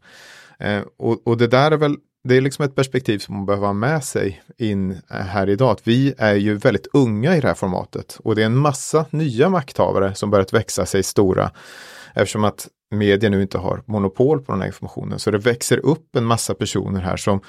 Eh, 0.59 0.83
och, 0.99 1.27
och 1.27 1.37
det 1.37 1.47
där 1.47 1.71
är 1.71 1.77
väl 1.77 1.97
det 2.25 2.37
är 2.37 2.41
liksom 2.41 2.65
ett 2.65 2.75
perspektiv 2.75 3.19
som 3.19 3.35
man 3.35 3.47
behöver 3.47 3.67
ha 3.67 3.73
med 3.73 4.05
sig 4.05 4.43
in 4.59 4.91
eh, 4.91 5.17
här 5.17 5.49
idag. 5.49 5.71
Att 5.71 5.89
vi 5.89 6.15
är 6.19 6.35
ju 6.35 6.55
väldigt 6.55 6.87
unga 6.93 7.37
i 7.37 7.41
det 7.41 7.49
här 7.49 7.55
formatet 7.55 8.19
och 8.25 8.37
det 8.37 8.43
är 8.43 8.47
en 8.47 8.57
massa 8.57 9.07
nya 9.11 9.49
makthavare 9.49 10.15
som 10.15 10.31
börjat 10.31 10.53
växa 10.53 10.87
sig 10.87 11.03
stora. 11.03 11.51
Eftersom 12.15 12.45
att 12.45 12.69
media 12.91 13.31
nu 13.31 13.43
inte 13.43 13.59
har 13.59 13.83
monopol 13.87 14.41
på 14.41 14.53
den 14.53 14.61
här 14.61 14.67
informationen. 14.67 15.19
Så 15.19 15.31
det 15.31 15.39
växer 15.39 15.79
upp 15.87 16.17
en 16.17 16.25
massa 16.25 16.55
personer 16.55 17.01
här 17.01 17.17
som 17.17 17.41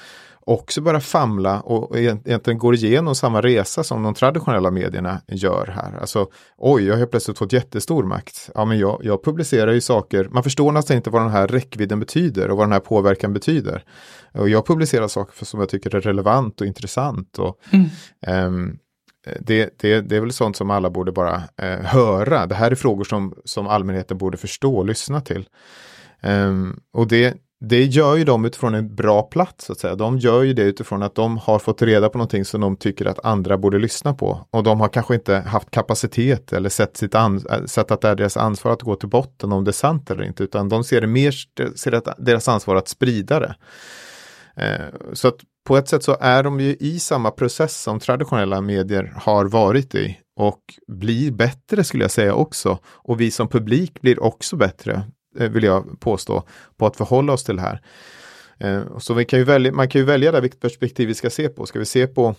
också 0.46 0.80
börjar 0.80 1.00
famla 1.00 1.60
och 1.60 1.98
egentligen 1.98 2.58
går 2.58 2.74
igenom 2.74 3.14
samma 3.14 3.40
resa 3.40 3.84
som 3.84 4.02
de 4.02 4.14
traditionella 4.14 4.70
medierna 4.70 5.20
gör 5.28 5.66
här. 5.66 6.00
Alltså, 6.00 6.26
oj, 6.56 6.86
jag 6.86 6.96
har 6.96 7.06
plötsligt 7.06 7.38
fått 7.38 7.52
jättestor 7.52 8.04
makt. 8.04 8.50
Ja, 8.54 8.64
men 8.64 8.78
jag, 8.78 9.00
jag 9.02 9.24
publicerar 9.24 9.72
ju 9.72 9.80
saker, 9.80 10.28
man 10.30 10.42
förstår 10.42 10.72
nästan 10.72 10.96
inte 10.96 11.10
vad 11.10 11.22
den 11.22 11.30
här 11.30 11.48
räckvidden 11.48 12.00
betyder 12.00 12.50
och 12.50 12.56
vad 12.56 12.66
den 12.66 12.72
här 12.72 12.80
påverkan 12.80 13.32
betyder. 13.32 13.84
Och 14.32 14.48
jag 14.48 14.66
publicerar 14.66 15.08
saker 15.08 15.44
som 15.44 15.60
jag 15.60 15.68
tycker 15.68 15.94
är 15.94 16.00
relevant 16.00 16.60
och 16.60 16.66
intressant. 16.66 17.38
Och, 17.38 17.58
mm. 17.70 18.46
um, 18.46 18.78
Eh, 19.26 19.36
det, 19.40 19.78
det, 19.80 20.00
det 20.00 20.16
är 20.16 20.20
väl 20.20 20.32
sånt 20.32 20.56
som 20.56 20.70
alla 20.70 20.90
borde 20.90 21.12
bara 21.12 21.42
eh, 21.56 21.80
höra. 21.80 22.46
Det 22.46 22.54
här 22.54 22.70
är 22.70 22.74
frågor 22.74 23.04
som, 23.04 23.34
som 23.44 23.66
allmänheten 23.66 24.18
borde 24.18 24.36
förstå 24.36 24.76
och 24.76 24.86
lyssna 24.86 25.20
till. 25.20 25.48
Um, 26.22 26.80
och 26.92 27.08
det, 27.08 27.34
det 27.60 27.84
gör 27.84 28.16
ju 28.16 28.24
de 28.24 28.44
utifrån 28.44 28.74
en 28.74 28.94
bra 28.94 29.22
plats. 29.22 29.64
Så 29.64 29.72
att 29.72 29.78
säga. 29.78 29.94
De 29.94 30.18
gör 30.18 30.42
ju 30.42 30.52
det 30.52 30.62
utifrån 30.62 31.02
att 31.02 31.14
de 31.14 31.38
har 31.38 31.58
fått 31.58 31.82
reda 31.82 32.08
på 32.08 32.18
någonting 32.18 32.44
som 32.44 32.60
de 32.60 32.76
tycker 32.76 33.06
att 33.06 33.24
andra 33.24 33.58
borde 33.58 33.78
lyssna 33.78 34.14
på. 34.14 34.46
Och 34.50 34.62
de 34.62 34.80
har 34.80 34.88
kanske 34.88 35.14
inte 35.14 35.36
haft 35.36 35.70
kapacitet 35.70 36.52
eller 36.52 36.68
sett, 36.68 36.96
sitt 36.96 37.14
eh, 37.14 37.38
sett 37.66 37.90
att 37.90 38.00
det 38.00 38.08
är 38.08 38.14
deras 38.14 38.36
ansvar 38.36 38.72
att 38.72 38.82
gå 38.82 38.96
till 38.96 39.08
botten 39.08 39.52
om 39.52 39.64
det 39.64 39.70
är 39.70 39.72
sant 39.72 40.10
eller 40.10 40.24
inte. 40.24 40.44
Utan 40.44 40.68
de 40.68 40.84
ser 40.84 41.00
det 41.00 41.06
mer 41.06 41.30
ser 41.76 41.90
det 41.90 42.14
deras 42.18 42.48
ansvar 42.48 42.76
att 42.76 42.88
sprida 42.88 43.40
det. 43.40 43.56
Eh, 44.56 45.12
så 45.12 45.28
att 45.28 45.36
på 45.66 45.76
ett 45.76 45.88
sätt 45.88 46.02
så 46.02 46.16
är 46.20 46.42
de 46.42 46.60
ju 46.60 46.76
i 46.80 46.98
samma 46.98 47.30
process 47.30 47.82
som 47.82 48.00
traditionella 48.00 48.60
medier 48.60 49.12
har 49.16 49.44
varit 49.44 49.94
i 49.94 50.18
och 50.36 50.60
blir 50.88 51.30
bättre 51.30 51.84
skulle 51.84 52.04
jag 52.04 52.10
säga 52.10 52.34
också. 52.34 52.78
Och 52.84 53.20
vi 53.20 53.30
som 53.30 53.48
publik 53.48 54.00
blir 54.00 54.22
också 54.22 54.56
bättre, 54.56 55.02
eh, 55.38 55.50
vill 55.50 55.64
jag 55.64 56.00
påstå, 56.00 56.42
på 56.76 56.86
att 56.86 56.96
förhålla 56.96 57.32
oss 57.32 57.44
till 57.44 57.56
det 57.56 57.62
här. 57.62 57.80
Eh, 58.58 58.98
så 58.98 59.14
vi 59.14 59.24
kan 59.24 59.38
ju 59.38 59.44
välja, 59.44 59.72
man 59.72 59.88
kan 59.88 60.00
ju 60.00 60.04
välja 60.04 60.32
där 60.32 60.40
vilket 60.40 60.60
perspektiv 60.60 61.08
vi 61.08 61.14
ska 61.14 61.30
se 61.30 61.48
på. 61.48 61.66
Ska 61.66 61.78
vi 61.78 61.84
se 61.84 62.06
på 62.06 62.34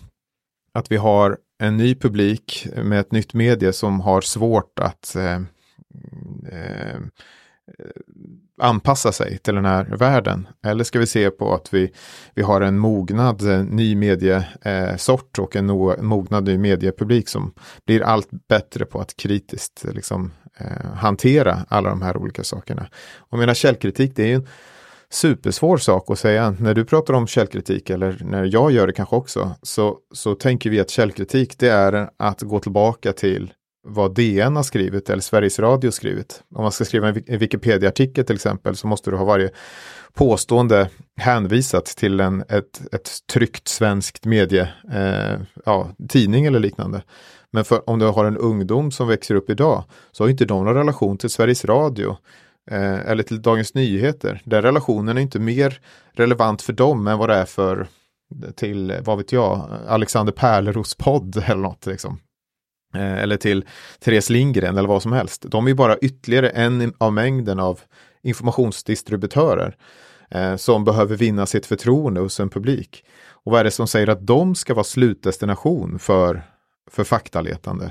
att 0.72 0.92
vi 0.92 0.96
har 0.96 1.38
en 1.62 1.76
ny 1.76 1.94
publik 1.94 2.66
med 2.82 3.00
ett 3.00 3.12
nytt 3.12 3.34
medie 3.34 3.72
som 3.72 4.00
har 4.00 4.20
svårt 4.20 4.78
att 4.78 5.16
eh, 5.16 5.40
eh, 6.52 7.00
Eh, 7.78 7.84
anpassa 8.60 9.12
sig 9.12 9.38
till 9.38 9.54
den 9.54 9.64
här 9.64 9.84
världen? 9.84 10.48
Eller 10.64 10.84
ska 10.84 10.98
vi 10.98 11.06
se 11.06 11.30
på 11.30 11.54
att 11.54 11.74
vi, 11.74 11.92
vi 12.34 12.42
har 12.42 12.60
en 12.60 12.78
mognad 12.78 13.42
en 13.42 13.66
ny 13.66 13.96
mediesort 13.96 15.38
eh, 15.38 15.44
och 15.44 15.56
en 15.56 15.66
no, 15.66 16.02
mognad 16.02 16.44
ny 16.44 16.58
mediepublik 16.58 17.28
som 17.28 17.54
blir 17.86 18.02
allt 18.02 18.28
bättre 18.48 18.84
på 18.84 19.00
att 19.00 19.16
kritiskt 19.16 19.84
liksom, 19.92 20.32
eh, 20.56 20.92
hantera 20.94 21.58
alla 21.68 21.90
de 21.90 22.02
här 22.02 22.16
olika 22.16 22.44
sakerna. 22.44 22.86
Och 23.18 23.38
menar 23.38 23.54
källkritik, 23.54 24.16
det 24.16 24.22
är 24.22 24.26
ju 24.26 24.34
en 24.34 24.48
supersvår 25.10 25.76
sak 25.76 26.10
att 26.10 26.18
säga. 26.18 26.56
När 26.58 26.74
du 26.74 26.84
pratar 26.84 27.14
om 27.14 27.26
källkritik 27.26 27.90
eller 27.90 28.18
när 28.24 28.44
jag 28.44 28.72
gör 28.72 28.86
det 28.86 28.92
kanske 28.92 29.16
också 29.16 29.54
så, 29.62 29.98
så 30.14 30.34
tänker 30.34 30.70
vi 30.70 30.80
att 30.80 30.90
källkritik 30.90 31.58
det 31.58 31.68
är 31.68 32.10
att 32.16 32.42
gå 32.42 32.60
tillbaka 32.60 33.12
till 33.12 33.52
vad 33.88 34.14
DN 34.14 34.56
har 34.56 34.62
skrivit 34.62 35.10
eller 35.10 35.22
Sveriges 35.22 35.58
Radio 35.58 35.90
skrivit. 35.90 36.42
Om 36.54 36.62
man 36.62 36.72
ska 36.72 36.84
skriva 36.84 37.08
en 37.08 37.38
Wikipedia-artikel 37.38 38.24
till 38.24 38.34
exempel 38.34 38.76
så 38.76 38.86
måste 38.86 39.10
du 39.10 39.16
ha 39.16 39.24
varje 39.24 39.50
påstående 40.14 40.88
hänvisat 41.16 41.84
till 41.84 42.20
en, 42.20 42.44
ett, 42.48 42.94
ett 42.94 43.10
tryckt 43.32 43.68
svenskt 43.68 44.24
medie, 44.24 44.68
eh, 44.92 45.40
ja, 45.64 45.90
tidning 46.08 46.44
eller 46.44 46.60
liknande. 46.60 47.02
Men 47.50 47.64
för, 47.64 47.90
om 47.90 47.98
du 47.98 48.06
har 48.06 48.24
en 48.24 48.36
ungdom 48.36 48.90
som 48.90 49.08
växer 49.08 49.34
upp 49.34 49.50
idag 49.50 49.84
så 50.12 50.24
har 50.24 50.28
inte 50.28 50.44
de 50.44 50.64
någon 50.64 50.74
relation 50.74 51.18
till 51.18 51.30
Sveriges 51.30 51.64
Radio 51.64 52.16
eh, 52.70 53.10
eller 53.10 53.22
till 53.22 53.42
Dagens 53.42 53.74
Nyheter. 53.74 54.42
Den 54.44 54.62
relationen 54.62 55.16
är 55.16 55.22
inte 55.22 55.38
mer 55.38 55.80
relevant 56.12 56.62
för 56.62 56.72
dem 56.72 57.06
än 57.06 57.18
vad 57.18 57.28
det 57.28 57.34
är 57.34 57.44
för 57.44 57.88
till, 58.56 58.94
vad 59.04 59.18
vet 59.18 59.32
jag, 59.32 59.70
Alexander 59.88 60.32
Pärleros 60.32 60.94
podd 60.94 61.36
eller 61.36 61.62
något. 61.62 61.86
Liksom. 61.86 62.20
Eh, 62.94 63.18
eller 63.18 63.36
till 63.36 63.64
Therese 64.00 64.30
Lindgren 64.30 64.76
eller 64.76 64.88
vad 64.88 65.02
som 65.02 65.12
helst. 65.12 65.44
De 65.48 65.68
är 65.68 65.74
bara 65.74 65.98
ytterligare 65.98 66.48
en 66.48 66.94
av 66.98 67.12
mängden 67.12 67.60
av 67.60 67.80
informationsdistributörer 68.22 69.76
eh, 70.30 70.56
som 70.56 70.84
behöver 70.84 71.16
vinna 71.16 71.46
sitt 71.46 71.66
förtroende 71.66 72.20
hos 72.20 72.40
en 72.40 72.50
publik. 72.50 73.04
Och 73.44 73.52
vad 73.52 73.60
är 73.60 73.64
det 73.64 73.70
som 73.70 73.88
säger 73.88 74.08
att 74.08 74.26
de 74.26 74.54
ska 74.54 74.74
vara 74.74 74.84
slutdestination 74.84 75.98
för, 75.98 76.42
för 76.90 77.04
faktaletande? 77.04 77.90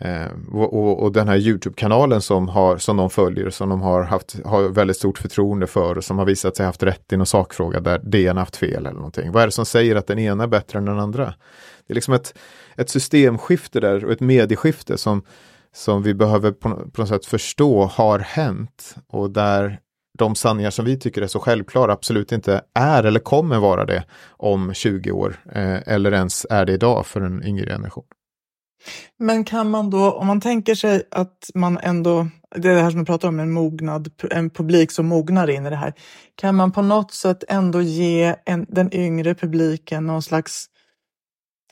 Eh, 0.00 0.26
och, 0.52 0.74
och, 0.74 1.02
och, 1.02 1.12
den 1.12 1.28
här 1.28 1.36
Youtube-kanalen 1.36 2.20
som, 2.20 2.48
har, 2.48 2.76
som 2.76 2.96
de 2.96 3.10
följer, 3.10 3.50
som 3.50 3.68
de 3.68 3.80
har 3.80 4.02
haft 4.02 4.40
har 4.44 4.62
väldigt 4.68 4.96
stort 4.96 5.18
förtroende 5.18 5.66
för 5.66 5.98
och 5.98 6.04
som 6.04 6.18
har 6.18 6.24
visat 6.24 6.56
sig 6.56 6.66
haft 6.66 6.82
rätt 6.82 7.12
i 7.12 7.16
någon 7.16 7.26
sakfråga 7.26 7.80
där 7.80 7.98
DN 7.98 8.36
haft 8.36 8.56
fel 8.56 8.86
eller 8.86 8.96
någonting. 8.96 9.32
Vad 9.32 9.42
är 9.42 9.46
det 9.46 9.52
som 9.52 9.66
säger 9.66 9.96
att 9.96 10.06
den 10.06 10.18
ena 10.18 10.44
är 10.44 10.48
bättre 10.48 10.78
än 10.78 10.84
den 10.84 10.98
andra? 10.98 11.34
Det 11.88 11.92
är 11.92 11.94
liksom 11.94 12.14
ett, 12.14 12.38
ett 12.76 12.90
systemskifte 12.90 13.80
där 13.80 14.04
och 14.04 14.12
ett 14.12 14.20
medieskifte 14.20 14.98
som, 14.98 15.22
som 15.72 16.02
vi 16.02 16.14
behöver 16.14 16.52
på, 16.52 16.90
på 16.90 17.00
något 17.00 17.08
sätt 17.08 17.26
förstå 17.26 17.84
har 17.84 18.18
hänt 18.18 18.96
och 19.08 19.30
där 19.30 19.80
de 20.18 20.34
sanningar 20.34 20.70
som 20.70 20.84
vi 20.84 20.98
tycker 20.98 21.22
är 21.22 21.26
så 21.26 21.40
självklara 21.40 21.92
absolut 21.92 22.32
inte 22.32 22.62
är 22.74 23.04
eller 23.04 23.20
kommer 23.20 23.58
vara 23.58 23.84
det 23.84 24.04
om 24.28 24.74
20 24.74 25.10
år 25.10 25.36
eh, 25.52 25.88
eller 25.88 26.12
ens 26.12 26.46
är 26.50 26.66
det 26.66 26.72
idag 26.72 27.06
för 27.06 27.20
en 27.20 27.44
yngre 27.44 27.66
generation. 27.66 28.04
Men 29.18 29.44
kan 29.44 29.70
man 29.70 29.90
då, 29.90 30.12
om 30.12 30.26
man 30.26 30.40
tänker 30.40 30.74
sig 30.74 31.02
att 31.10 31.50
man 31.54 31.78
ändå, 31.78 32.28
det 32.56 32.68
är 32.68 32.74
det 32.74 32.82
här 32.82 32.90
som 32.90 33.00
du 33.00 33.06
pratar 33.06 33.28
om, 33.28 33.40
en 33.40 33.52
mognad, 33.52 34.10
en 34.30 34.50
publik 34.50 34.92
som 34.92 35.06
mognar 35.06 35.50
in 35.50 35.66
i 35.66 35.70
det 35.70 35.76
här. 35.76 35.94
Kan 36.34 36.54
man 36.54 36.72
på 36.72 36.82
något 36.82 37.12
sätt 37.12 37.44
ändå 37.48 37.80
ge 37.80 38.34
en, 38.46 38.66
den 38.68 38.94
yngre 38.94 39.34
publiken 39.34 40.06
någon 40.06 40.22
slags 40.22 40.66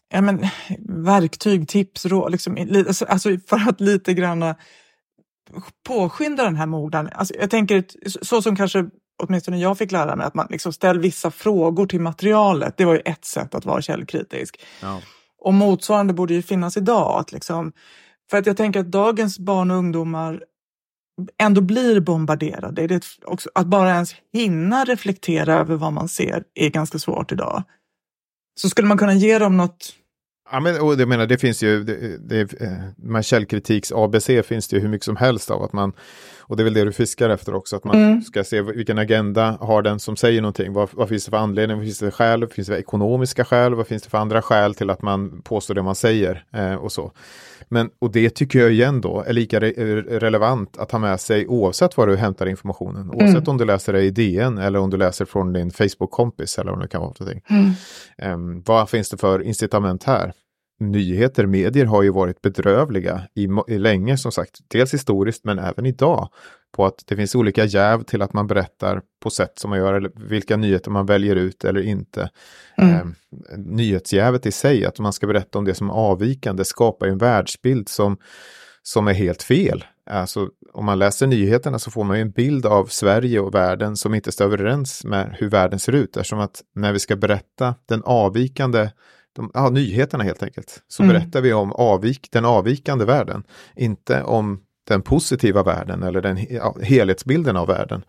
ja, 0.09 0.21
men, 0.21 0.47
verktyg, 0.89 1.69
tips, 1.69 2.07
råd, 2.07 2.33
liksom, 2.33 2.57
alltså, 2.89 3.05
alltså 3.05 3.29
för 3.47 3.69
att 3.69 3.81
lite 3.81 4.15
grann 4.15 4.55
påskynda 5.87 6.45
den 6.45 6.57
här 6.57 6.67
mognaden. 6.67 7.13
Alltså, 7.15 7.35
jag 7.35 7.51
tänker 7.51 7.85
så 8.23 8.43
som 8.43 8.57
kanske 8.57 8.87
åtminstone 9.23 9.59
jag 9.59 9.79
fick 9.79 9.93
lära 9.93 10.17
mig, 10.17 10.27
att 10.27 10.35
man 10.35 10.47
liksom 10.51 10.73
ställer 10.73 11.01
vissa 11.01 11.31
frågor 11.31 11.87
till 11.87 12.01
materialet. 12.01 12.77
Det 12.77 12.85
var 12.85 12.95
ju 12.95 13.01
ett 13.05 13.25
sätt 13.25 13.55
att 13.55 13.65
vara 13.65 13.83
källkritisk. 13.83 14.61
Ja. 14.83 15.01
Och 15.39 15.55
motsvarande 15.55 16.15
borde 16.15 16.35
ju 16.35 16.43
finnas 16.43 16.77
idag. 16.77 17.21
Att 17.21 17.33
liksom, 17.33 17.73
för 18.31 18.39
att 18.39 18.47
jag 18.47 18.57
tänker 18.57 18.81
att 18.81 18.91
dagens 18.91 19.39
barn 19.39 19.71
och 19.71 19.77
ungdomar 19.77 20.43
ändå 21.39 21.61
blir 21.61 22.01
bombarderade. 22.01 22.87
Det 22.87 23.05
också, 23.25 23.51
att 23.55 23.67
bara 23.67 23.91
ens 23.91 24.15
hinna 24.33 24.85
reflektera 24.85 25.55
över 25.55 25.77
vad 25.77 25.93
man 25.93 26.09
ser 26.09 26.45
är 26.55 26.71
ganska 26.71 26.99
svårt 26.99 27.33
idag. 27.33 27.63
Så 28.61 28.69
skulle 28.69 28.89
man 28.89 28.99
kunna 28.99 29.15
ge 29.15 29.39
dem 29.39 29.57
något? 29.57 29.93
Ja, 30.51 30.61
men, 30.61 30.81
och 30.81 31.01
jag 31.01 31.09
menar, 31.09 31.27
det 31.27 31.39
finns 31.39 31.63
ju, 31.63 31.85
det, 31.85 32.19
det, 32.19 32.61
eh, 32.61 32.73
med 32.97 33.25
källkritiks 33.25 33.93
ABC 33.93 34.27
finns 34.45 34.69
det 34.69 34.77
ju 34.77 34.83
hur 34.83 34.89
mycket 34.89 35.05
som 35.05 35.17
helst 35.17 35.51
av 35.51 35.63
att 35.63 35.73
man 35.73 35.93
och 36.49 36.57
det 36.57 36.63
är 36.63 36.65
väl 36.65 36.75
det 36.75 36.85
du 36.85 36.93
fiskar 36.93 37.31
efter 37.31 37.55
också, 37.55 37.77
att 37.77 37.85
man 37.85 37.97
mm. 37.97 38.23
ska 38.23 38.45
se 38.45 38.63
vilken 38.63 38.99
agenda 38.99 39.59
har 39.61 39.83
den 39.83 39.99
som 40.01 40.17
säger 40.17 40.41
någonting. 40.41 40.73
Vad, 40.73 40.89
vad 40.93 41.09
finns 41.09 41.25
det 41.25 41.31
för 41.31 41.39
anledning, 41.39 41.77
vad 41.77 41.87
finns 41.87 41.99
det 41.99 42.11
för 42.11 42.17
skäl, 42.17 42.47
finns 42.47 42.69
det 42.69 42.75
för 42.75 42.81
ekonomiska 42.81 43.45
skäl, 43.45 43.75
vad 43.75 43.87
finns 43.87 44.03
det 44.03 44.11
för 44.11 44.19
andra 44.19 44.43
skäl 44.43 44.75
till 44.75 44.91
att 44.91 45.03
man 45.03 45.43
påstår 45.43 45.75
det 45.75 45.83
man 45.83 45.95
säger 45.95 46.45
eh, 46.53 46.75
och 46.75 46.93
så. 46.93 47.13
Men, 47.69 47.91
och 47.99 48.13
det 48.13 48.31
tycker 48.31 48.59
jag 48.59 48.73
igen 48.73 49.01
då 49.01 49.25
är 49.27 49.33
lika 49.33 49.61
re 49.61 49.73
relevant 50.03 50.77
att 50.77 50.93
ha 50.93 50.99
med 50.99 51.21
sig 51.21 51.47
oavsett 51.47 51.97
var 51.97 52.07
du 52.07 52.17
hämtar 52.17 52.47
informationen. 52.47 53.03
Mm. 53.03 53.17
Oavsett 53.17 53.37
mm. 53.37 53.49
om 53.49 53.59
du 53.59 53.65
läser 53.65 53.93
det 53.93 54.03
i 54.03 54.11
DN 54.11 54.59
eller 54.59 54.79
om 54.79 54.91
du 54.91 54.97
läser 54.97 55.25
från 55.25 55.53
din 55.53 55.71
Facebook-kompis 55.71 56.59
eller 56.59 56.71
vad 56.71 56.81
det 56.81 56.89
kan 56.89 57.01
vara 57.01 57.15
för 57.15 57.25
någonting. 57.25 57.43
Mm. 58.19 58.35
Um, 58.35 58.63
vad 58.67 58.91
finns 58.91 59.11
det 59.11 59.17
för 59.17 59.43
incitament 59.43 60.05
här? 60.05 60.33
Nyheter, 60.81 61.47
medier 61.47 61.85
har 61.85 62.03
ju 62.03 62.11
varit 62.11 62.43
bedrövliga 62.43 63.23
i, 63.35 63.49
i 63.69 63.79
länge 63.79 64.17
som 64.17 64.33
sagt. 64.33 64.61
Dels 64.69 64.95
historiskt 64.95 65.45
men 65.45 65.59
även 65.59 65.87
idag. 65.87 66.29
På 66.73 66.87
att 66.87 67.03
det 67.07 67.17
finns 67.17 67.35
olika 67.35 67.65
jäv 67.65 68.03
till 68.03 68.23
att 68.23 68.33
man 68.33 68.47
berättar 68.47 69.03
på 69.23 69.31
sätt 69.31 69.53
som 69.59 69.71
man 69.71 69.79
gör 69.79 69.95
eller 69.95 70.11
vilka 70.15 70.57
nyheter 70.57 70.91
man 70.91 71.07
väljer 71.07 71.37
ut 71.37 71.65
eller 71.65 71.81
inte. 71.81 72.31
Mm. 72.77 72.95
Eh, 72.95 73.07
nyhetsjävet 73.59 74.47
i 74.47 74.53
sig, 74.53 74.85
att 74.87 74.99
man 74.99 75.13
ska 75.13 75.27
berätta 75.27 75.59
om 75.59 75.65
det 75.65 75.75
som 75.75 75.91
avvikande, 75.91 76.65
skapar 76.65 77.07
en 77.07 77.19
världsbild 77.19 77.89
som, 77.89 78.17
som 78.83 79.09
är 79.09 79.13
helt 79.13 79.43
fel. 79.43 79.85
Alltså, 80.11 80.49
om 80.73 80.85
man 80.85 80.99
läser 80.99 81.27
nyheterna 81.27 81.79
så 81.79 81.91
får 81.91 82.05
man 82.05 82.17
ju 82.17 82.23
en 82.23 82.31
bild 82.31 82.67
av 82.67 82.87
Sverige 82.87 83.41
och 83.41 83.55
världen 83.55 83.97
som 83.97 84.15
inte 84.15 84.33
stämmer 84.33 84.55
överens 84.55 85.05
med 85.05 85.37
hur 85.39 85.51
världen 85.51 85.79
ser 85.79 85.93
ut. 85.93 86.17
Eftersom 86.17 86.41
att 86.41 86.63
när 86.75 86.93
vi 86.93 86.99
ska 86.99 87.17
berätta 87.17 87.75
den 87.89 88.03
avvikande 88.05 88.91
de, 89.37 89.51
ja, 89.55 89.71
nyheterna 89.71 90.25
helt 90.25 90.43
enkelt, 90.43 90.83
så 90.89 91.03
mm. 91.03 91.15
berättar 91.15 91.41
vi 91.41 91.53
om 91.53 91.73
avvik, 91.73 92.29
den 92.33 92.45
avvikande 92.45 93.05
världen, 93.05 93.45
inte 93.77 94.23
om 94.23 94.61
den 94.89 95.03
positiva 95.03 95.63
världen 95.63 96.03
eller 96.03 96.21
den 96.21 96.47
ja, 96.51 96.77
helhetsbilden 96.83 97.57
av 97.57 97.67
världen. 97.67 98.03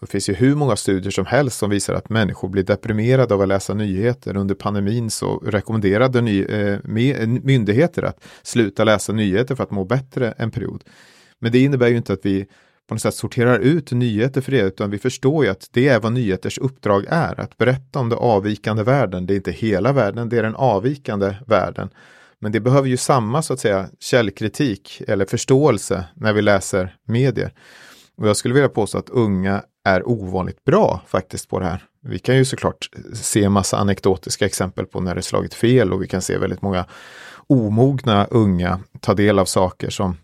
Det 0.00 0.06
finns 0.06 0.28
ju 0.28 0.34
hur 0.34 0.54
många 0.54 0.76
studier 0.76 1.10
som 1.10 1.26
helst 1.26 1.58
som 1.58 1.70
visar 1.70 1.94
att 1.94 2.08
människor 2.08 2.48
blir 2.48 2.62
deprimerade 2.62 3.34
av 3.34 3.40
att 3.40 3.48
läsa 3.48 3.74
nyheter. 3.74 4.36
Under 4.36 4.54
pandemin 4.54 5.10
så 5.10 5.38
rekommenderade 5.38 6.20
ny, 6.20 6.44
eh, 6.44 6.78
myndigheter 7.26 8.02
att 8.02 8.24
sluta 8.42 8.84
läsa 8.84 9.12
nyheter 9.12 9.54
för 9.54 9.62
att 9.64 9.70
må 9.70 9.84
bättre 9.84 10.34
en 10.38 10.50
period. 10.50 10.84
Men 11.40 11.52
det 11.52 11.58
innebär 11.58 11.88
ju 11.88 11.96
inte 11.96 12.12
att 12.12 12.26
vi 12.26 12.46
på 12.88 12.94
något 12.94 13.02
sätt 13.02 13.14
sorterar 13.14 13.58
ut 13.58 13.92
nyheter 13.92 14.40
för 14.40 14.52
det, 14.52 14.60
utan 14.60 14.90
vi 14.90 14.98
förstår 14.98 15.44
ju 15.44 15.50
att 15.50 15.68
det 15.72 15.88
är 15.88 16.00
vad 16.00 16.12
nyheters 16.12 16.58
uppdrag 16.58 17.04
är, 17.08 17.40
att 17.40 17.56
berätta 17.56 17.98
om 17.98 18.08
den 18.08 18.18
avvikande 18.18 18.82
världen. 18.82 19.26
Det 19.26 19.34
är 19.34 19.36
inte 19.36 19.52
hela 19.52 19.92
världen, 19.92 20.28
det 20.28 20.38
är 20.38 20.42
den 20.42 20.54
avvikande 20.54 21.36
världen. 21.46 21.90
Men 22.38 22.52
det 22.52 22.60
behöver 22.60 22.88
ju 22.88 22.96
samma 22.96 23.42
så 23.42 23.52
att 23.52 23.60
säga 23.60 23.88
källkritik 24.00 25.02
eller 25.08 25.26
förståelse 25.26 26.04
när 26.14 26.32
vi 26.32 26.42
läser 26.42 26.96
medier. 27.06 27.52
Och 28.16 28.28
jag 28.28 28.36
skulle 28.36 28.54
vilja 28.54 28.68
påstå 28.68 28.98
att 28.98 29.10
unga 29.10 29.62
är 29.84 30.08
ovanligt 30.08 30.64
bra 30.64 31.02
faktiskt 31.06 31.48
på 31.48 31.58
det 31.58 31.66
här. 31.66 31.84
Vi 32.02 32.18
kan 32.18 32.36
ju 32.36 32.44
såklart 32.44 32.90
se 33.14 33.48
massa 33.48 33.76
anekdotiska 33.76 34.46
exempel 34.46 34.86
på 34.86 35.00
när 35.00 35.14
det 35.14 35.22
slagit 35.22 35.54
fel 35.54 35.92
och 35.92 36.02
vi 36.02 36.06
kan 36.06 36.22
se 36.22 36.38
väldigt 36.38 36.62
många 36.62 36.84
omogna 37.46 38.26
unga 38.30 38.80
ta 39.00 39.14
del 39.14 39.38
av 39.38 39.44
saker 39.44 39.90
som 39.90 40.16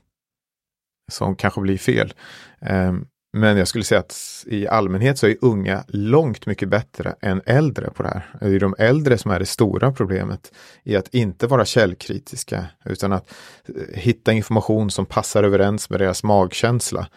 som 1.11 1.37
kanske 1.37 1.61
blir 1.61 1.79
fel. 1.79 2.15
Ehm, 2.61 3.05
men 3.33 3.57
jag 3.57 3.69
skulle 3.69 3.85
säga 3.85 4.01
att 4.01 4.45
i 4.47 4.69
allmänhet 4.69 5.19
så 5.19 5.27
är 5.27 5.37
unga 5.41 5.85
långt 5.89 6.47
mycket 6.47 6.69
bättre 6.69 7.15
än 7.23 7.43
äldre 7.47 7.91
på 7.91 8.03
det 8.03 8.09
här. 8.09 8.27
Det 8.41 8.47
är 8.57 8.61
de 8.61 8.75
äldre 8.79 9.19
som 9.19 9.31
är 9.31 9.39
det 9.39 9.47
stora 9.47 9.93
problemet 9.93 10.53
i 10.85 10.97
att 10.97 11.15
inte 11.15 11.47
vara 11.47 11.65
källkritiska 11.65 12.67
utan 12.85 13.13
att 13.13 13.33
eh, 13.69 13.99
hitta 13.99 14.33
information 14.33 14.91
som 14.91 15.07
passar 15.07 15.43
överens 15.43 15.91
med 15.91 16.01
deras 16.01 16.23
magkänsla. 16.23 17.09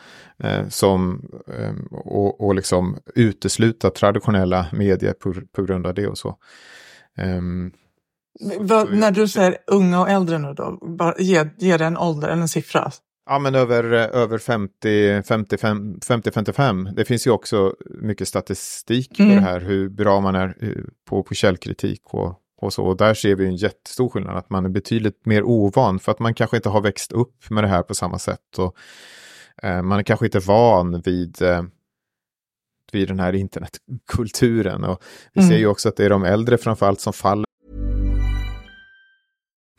Eh, 0.43 0.67
som, 0.69 1.29
ehm, 1.59 1.88
och, 1.91 2.41
och 2.41 2.55
liksom 2.55 2.97
utesluta 3.15 3.89
traditionella 3.89 4.65
medier 4.71 5.13
på, 5.13 5.33
på 5.55 5.63
grund 5.63 5.88
av 5.88 5.93
det 5.93 6.07
och 6.07 6.17
så. 6.17 6.38
Um, 7.17 7.71
Va, 8.59 8.83
när 8.83 9.12
du 9.12 9.27
säger 9.27 9.57
unga 9.67 10.01
och 10.01 10.09
äldre 10.09 10.38
nu 10.38 10.53
då, 10.53 10.79
bara 10.97 11.15
ge, 11.17 11.50
ge 11.57 11.77
det 11.77 11.85
en 11.85 11.97
ålder 11.97 12.27
eller 12.27 12.41
en 12.41 12.47
siffra. 12.47 12.91
Ja, 13.25 13.39
men 13.39 13.55
över, 13.55 13.83
över 13.93 14.37
50, 14.37 15.23
55, 15.23 15.99
55. 16.33 16.89
Det 16.93 17.05
finns 17.05 17.27
ju 17.27 17.31
också 17.31 17.75
mycket 18.01 18.27
statistik 18.27 19.19
mm. 19.19 19.31
på 19.31 19.35
det 19.35 19.41
här, 19.41 19.59
hur 19.59 19.89
bra 19.89 20.21
man 20.21 20.35
är 20.35 20.55
eh, 20.59 20.83
på, 21.05 21.23
på 21.23 21.33
källkritik 21.33 22.01
och, 22.05 22.39
och 22.57 22.73
så. 22.73 22.83
Och 22.83 22.97
där 22.97 23.13
ser 23.13 23.35
vi 23.35 23.45
en 23.45 23.55
jättestor 23.55 24.09
skillnad, 24.09 24.37
att 24.37 24.49
man 24.49 24.65
är 24.65 24.69
betydligt 24.69 25.25
mer 25.25 25.43
ovan 25.43 25.99
för 25.99 26.11
att 26.11 26.19
man 26.19 26.33
kanske 26.33 26.57
inte 26.57 26.69
har 26.69 26.81
växt 26.81 27.11
upp 27.11 27.49
med 27.49 27.63
det 27.63 27.67
här 27.67 27.83
på 27.83 27.95
samma 27.95 28.19
sätt. 28.19 28.57
Och, 28.57 28.75
eh, 29.63 29.81
man 29.81 29.99
är 29.99 30.03
kanske 30.03 30.25
inte 30.25 30.39
van 30.39 31.01
vid 31.01 31.41
eh, 31.41 31.63
vid 32.91 33.07
den 33.07 33.19
här 33.19 33.33
internetkulturen. 33.33 34.83
Och 34.83 35.03
vi 35.33 35.41
mm. 35.41 35.49
ser 35.49 35.57
ju 35.57 35.67
också 35.67 35.89
att 35.89 35.95
det 35.95 36.05
är 36.05 36.09
de 36.09 36.23
äldre 36.23 36.57
framförallt 36.57 36.99
som 36.99 37.13
faller 37.13 37.45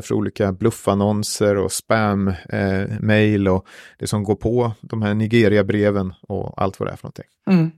För 0.00 0.14
olika 0.14 0.52
bluffannonser 0.52 1.56
och 1.56 1.72
spam-mail 1.72 3.46
eh, 3.46 3.52
och 3.52 3.66
det 3.98 4.06
som 4.06 4.24
går 4.24 4.34
på 4.34 4.72
de 4.80 5.02
här 5.02 5.14
Nigeria-breven 5.14 6.14
och 6.22 6.62
allt 6.62 6.80
vad 6.80 6.88
det 6.88 6.92
är 6.92 6.96
för 6.96 7.04
någonting. 7.04 7.26
Mm. 7.50 7.70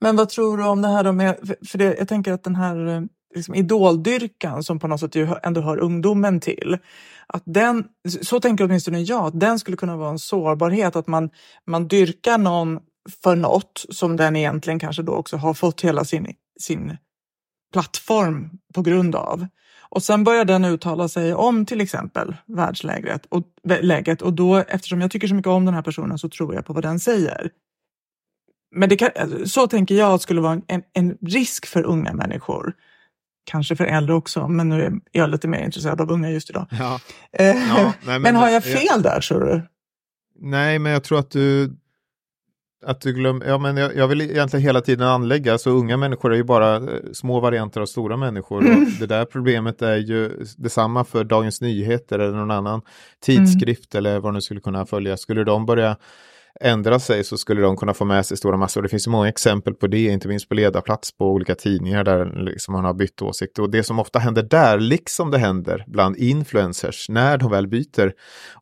Men 0.00 0.16
vad 0.16 0.28
tror 0.28 0.56
du 0.56 0.64
om 0.64 0.82
det 0.82 0.88
här 0.88 1.04
då 1.04 1.12
med, 1.12 1.54
för 1.68 1.78
det, 1.78 1.96
jag 1.98 2.08
tänker 2.08 2.32
att 2.32 2.44
den 2.44 2.56
här 2.56 2.86
eh, 2.86 3.02
liksom, 3.34 3.54
idoldyrkan 3.54 4.62
som 4.62 4.78
på 4.78 4.88
något 4.88 5.00
sätt 5.00 5.14
ju 5.14 5.28
ändå 5.42 5.60
hör 5.60 5.78
ungdomen 5.78 6.40
till, 6.40 6.78
att 7.26 7.42
den, 7.46 7.84
så 8.22 8.40
tänker 8.40 8.64
åtminstone 8.64 9.00
jag, 9.00 9.24
att 9.24 9.40
den 9.40 9.58
skulle 9.58 9.76
kunna 9.76 9.96
vara 9.96 10.10
en 10.10 10.18
sårbarhet, 10.18 10.96
att 10.96 11.06
man, 11.06 11.30
man 11.66 11.88
dyrkar 11.88 12.38
någon 12.38 12.80
för 13.22 13.36
något 13.36 13.84
som 13.90 14.16
den 14.16 14.36
egentligen 14.36 14.78
kanske 14.78 15.02
då 15.02 15.12
också 15.12 15.36
har 15.36 15.54
fått 15.54 15.80
hela 15.80 16.04
sin, 16.04 16.34
sin 16.60 16.96
plattform 17.72 18.50
på 18.74 18.82
grund 18.82 19.16
av. 19.16 19.46
Och 19.90 20.02
sen 20.02 20.24
börjar 20.24 20.44
den 20.44 20.64
uttala 20.64 21.08
sig 21.08 21.34
om 21.34 21.66
till 21.66 21.80
exempel 21.80 22.36
världsläget 22.46 23.26
och, 23.28 23.42
läget, 23.80 24.22
och 24.22 24.32
då, 24.32 24.56
eftersom 24.56 25.00
jag 25.00 25.10
tycker 25.10 25.28
så 25.28 25.34
mycket 25.34 25.50
om 25.50 25.64
den 25.64 25.74
här 25.74 25.82
personen 25.82 26.18
så 26.18 26.28
tror 26.28 26.54
jag 26.54 26.66
på 26.66 26.72
vad 26.72 26.82
den 26.82 27.00
säger. 27.00 27.50
Men 28.74 28.88
det 28.88 28.96
kan, 28.96 29.08
så 29.46 29.66
tänker 29.66 29.94
jag 29.94 30.20
skulle 30.20 30.40
vara 30.40 30.60
en, 30.66 30.82
en 30.92 31.16
risk 31.22 31.66
för 31.66 31.82
unga 31.82 32.12
människor. 32.12 32.72
kanske 33.44 33.76
för 33.76 33.84
äldre 33.84 34.14
också, 34.14 34.48
men 34.48 34.68
nu 34.68 34.82
är 34.84 35.00
jag 35.12 35.30
lite 35.30 35.48
mer 35.48 35.64
intresserad 35.64 36.00
av 36.00 36.10
unga 36.10 36.30
just 36.30 36.50
idag. 36.50 36.66
Ja. 36.70 37.00
Eh, 37.32 37.46
Ja, 37.46 37.54
nej, 37.76 37.92
men- 38.04 38.22
men 38.22 38.36
har 38.36 38.48
jag 38.48 38.64
fel 38.64 39.02
där 39.02 39.20
tror 39.20 39.40
du? 39.40 39.62
Nej, 40.40 40.78
men 40.78 40.92
jag 40.92 41.04
tror 41.04 41.18
att 41.18 41.30
du 41.30 41.76
att 42.86 43.00
du 43.00 43.12
glömmer, 43.12 43.46
ja 43.46 43.58
men 43.58 43.76
jag, 43.76 43.96
jag 43.96 44.08
vill 44.08 44.20
egentligen 44.20 44.64
hela 44.64 44.80
tiden 44.80 45.06
anlägga, 45.06 45.58
så 45.58 45.70
unga 45.70 45.96
människor 45.96 46.32
är 46.32 46.36
ju 46.36 46.44
bara 46.44 46.76
eh, 46.76 46.82
små 47.12 47.40
varianter 47.40 47.80
av 47.80 47.86
stora 47.86 48.16
människor. 48.16 48.64
Mm. 48.64 48.82
Och 48.82 48.88
det 49.00 49.06
där 49.06 49.24
problemet 49.24 49.82
är 49.82 49.96
ju 49.96 50.44
detsamma 50.56 51.04
för 51.04 51.24
Dagens 51.24 51.60
Nyheter 51.60 52.18
eller 52.18 52.36
någon 52.36 52.50
annan 52.50 52.82
tidskrift 53.20 53.94
eller 53.94 54.18
vad 54.18 54.34
nu 54.34 54.40
skulle 54.40 54.60
kunna 54.60 54.86
följa. 54.86 55.16
Skulle 55.16 55.44
de 55.44 55.66
börja 55.66 55.96
ändra 56.60 56.98
sig 56.98 57.24
så 57.24 57.38
skulle 57.38 57.60
de 57.60 57.76
kunna 57.76 57.94
få 57.94 58.04
med 58.04 58.26
sig 58.26 58.36
stora 58.36 58.56
massor. 58.56 58.82
Det 58.82 58.88
finns 58.88 59.06
ju 59.06 59.10
många 59.10 59.28
exempel 59.28 59.74
på 59.74 59.86
det, 59.86 60.04
inte 60.04 60.28
minst 60.28 60.48
på 60.48 60.54
ledarplats 60.54 61.12
på 61.16 61.26
olika 61.26 61.54
tidningar 61.54 62.04
där 62.04 62.44
liksom 62.44 62.72
man 62.72 62.84
har 62.84 62.94
bytt 62.94 63.22
åsikt. 63.22 63.58
Och 63.58 63.70
det 63.70 63.82
som 63.82 63.98
ofta 63.98 64.18
händer 64.18 64.42
där, 64.42 64.78
liksom 64.78 65.30
det 65.30 65.38
händer 65.38 65.84
bland 65.86 66.16
influencers 66.16 67.08
när 67.08 67.38
de 67.38 67.50
väl 67.50 67.66
byter 67.68 68.12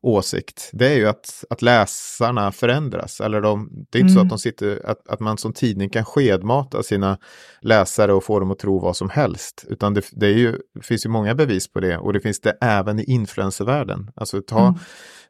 åsikt, 0.01 0.69
det 0.73 0.87
är 0.87 0.95
ju 0.95 1.07
att, 1.07 1.43
att 1.49 1.61
läsarna 1.61 2.51
förändras. 2.51 3.21
Eller 3.21 3.41
de, 3.41 3.69
det 3.89 3.97
är 3.97 4.01
inte 4.01 4.13
så 4.13 4.19
Mm. 4.19 4.27
att, 4.27 4.29
de 4.29 4.39
sitter, 4.39 4.81
att, 4.85 5.07
att 5.07 5.19
man 5.19 5.37
som 5.37 5.53
tidning 5.53 5.89
kan 5.89 6.05
skedmata 6.05 6.83
sina 6.83 7.17
läsare 7.61 8.13
och 8.13 8.23
få 8.23 8.39
dem 8.39 8.51
att 8.51 8.59
tro 8.59 8.79
vad 8.79 8.97
som 8.97 9.09
helst. 9.09 9.65
Utan 9.69 9.93
det, 9.93 10.01
det, 10.11 10.25
är 10.25 10.37
ju, 10.37 10.51
det 10.73 10.85
finns 10.85 11.05
ju 11.05 11.09
många 11.09 11.35
bevis 11.35 11.73
på 11.73 11.79
det 11.79 11.97
och 11.97 12.13
det 12.13 12.19
finns 12.19 12.41
det 12.41 12.57
även 12.61 12.99
i 12.99 13.03
influencervärlden. 13.03 14.11
Alltså 14.15 14.41
ta 14.41 14.59
Mm 14.59 14.79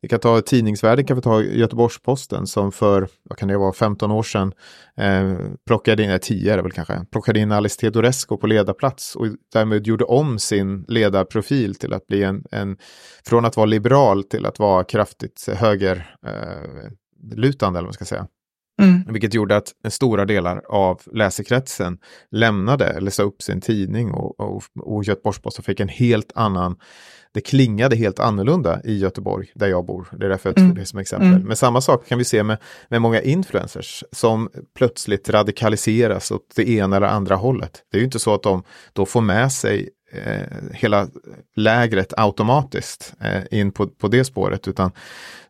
vi 0.01 0.07
kan 0.07 0.19
ta 0.19 0.41
tidningsvärlden, 0.41 1.05
kan 1.05 1.15
vi 1.15 1.21
ta 1.21 1.41
Göteborgs-Posten 1.41 2.47
som 2.47 2.71
för, 2.71 3.07
vad 3.23 3.37
kan 3.37 3.47
det 3.47 3.57
vara, 3.57 3.73
15 3.73 4.11
år 4.11 4.23
sedan 4.23 4.53
eh, 4.97 5.37
plockade 5.67 6.03
in, 6.03 6.19
10 6.21 6.53
är 6.53 6.57
det 6.57 6.63
väl 6.63 6.71
kanske, 6.71 7.05
plockade 7.11 7.39
in 7.39 7.51
Alice 7.51 7.79
Teodorescu 7.79 8.37
på 8.37 8.47
ledarplats 8.47 9.15
och 9.15 9.27
därmed 9.53 9.87
gjorde 9.87 10.03
om 10.03 10.39
sin 10.39 10.85
ledarprofil 10.87 11.75
till 11.75 11.93
att 11.93 12.07
bli 12.07 12.23
en, 12.23 12.43
en 12.51 12.77
från 13.25 13.45
att 13.45 13.57
vara 13.57 13.65
liberal 13.65 14.23
till 14.23 14.45
att 14.45 14.59
vara 14.59 14.83
kraftigt 14.83 15.49
höger 15.53 16.15
eh, 16.25 16.91
lutande 17.35 17.79
eller 17.79 17.85
vad 17.85 17.89
man 17.89 17.93
ska 17.93 18.05
säga. 18.05 18.27
Mm. 18.79 19.03
Vilket 19.07 19.33
gjorde 19.33 19.57
att 19.57 19.73
stora 19.89 20.25
delar 20.25 20.61
av 20.69 21.01
läsekretsen 21.13 21.97
lämnade 22.31 22.85
eller 22.85 23.11
sa 23.11 23.23
upp 23.23 23.41
sin 23.41 23.61
tidning 23.61 24.11
och, 24.11 24.39
och, 24.39 24.63
och 24.79 25.03
Göteborgs-Posten 25.03 25.63
fick 25.63 25.79
en 25.79 25.87
helt 25.87 26.31
annan, 26.35 26.75
det 27.33 27.41
klingade 27.41 27.95
helt 27.95 28.19
annorlunda 28.19 28.81
i 28.83 28.97
Göteborg 28.97 29.51
där 29.55 29.67
jag 29.67 29.85
bor. 29.85 30.07
Det 30.11 30.25
är 30.25 30.29
därför 30.29 30.49
jag 30.49 30.55
tog 30.55 30.65
Mm. 30.65 30.77
det 30.77 30.85
som 30.85 30.99
exempel. 30.99 31.27
Mm. 31.27 31.41
Men 31.41 31.55
samma 31.55 31.81
sak 31.81 32.07
kan 32.07 32.17
vi 32.17 32.23
se 32.23 32.43
med, 32.43 32.57
med 32.89 33.01
många 33.01 33.21
influencers 33.21 34.03
som 34.11 34.49
plötsligt 34.77 35.29
radikaliseras 35.29 36.31
åt 36.31 36.41
det 36.55 36.69
ena 36.69 36.95
eller 36.97 37.07
andra 37.07 37.35
hållet. 37.35 37.71
Det 37.91 37.97
är 37.97 37.99
ju 37.99 38.05
inte 38.05 38.19
så 38.19 38.33
att 38.33 38.43
de 38.43 38.63
då 38.93 39.05
får 39.05 39.21
med 39.21 39.51
sig 39.51 39.89
eh, 40.11 40.47
hela 40.71 41.07
lägret 41.55 42.13
automatiskt 42.17 43.13
eh, 43.21 43.59
in 43.59 43.71
på, 43.71 43.87
på 43.87 44.07
det 44.07 44.23
spåret, 44.23 44.67
utan 44.67 44.91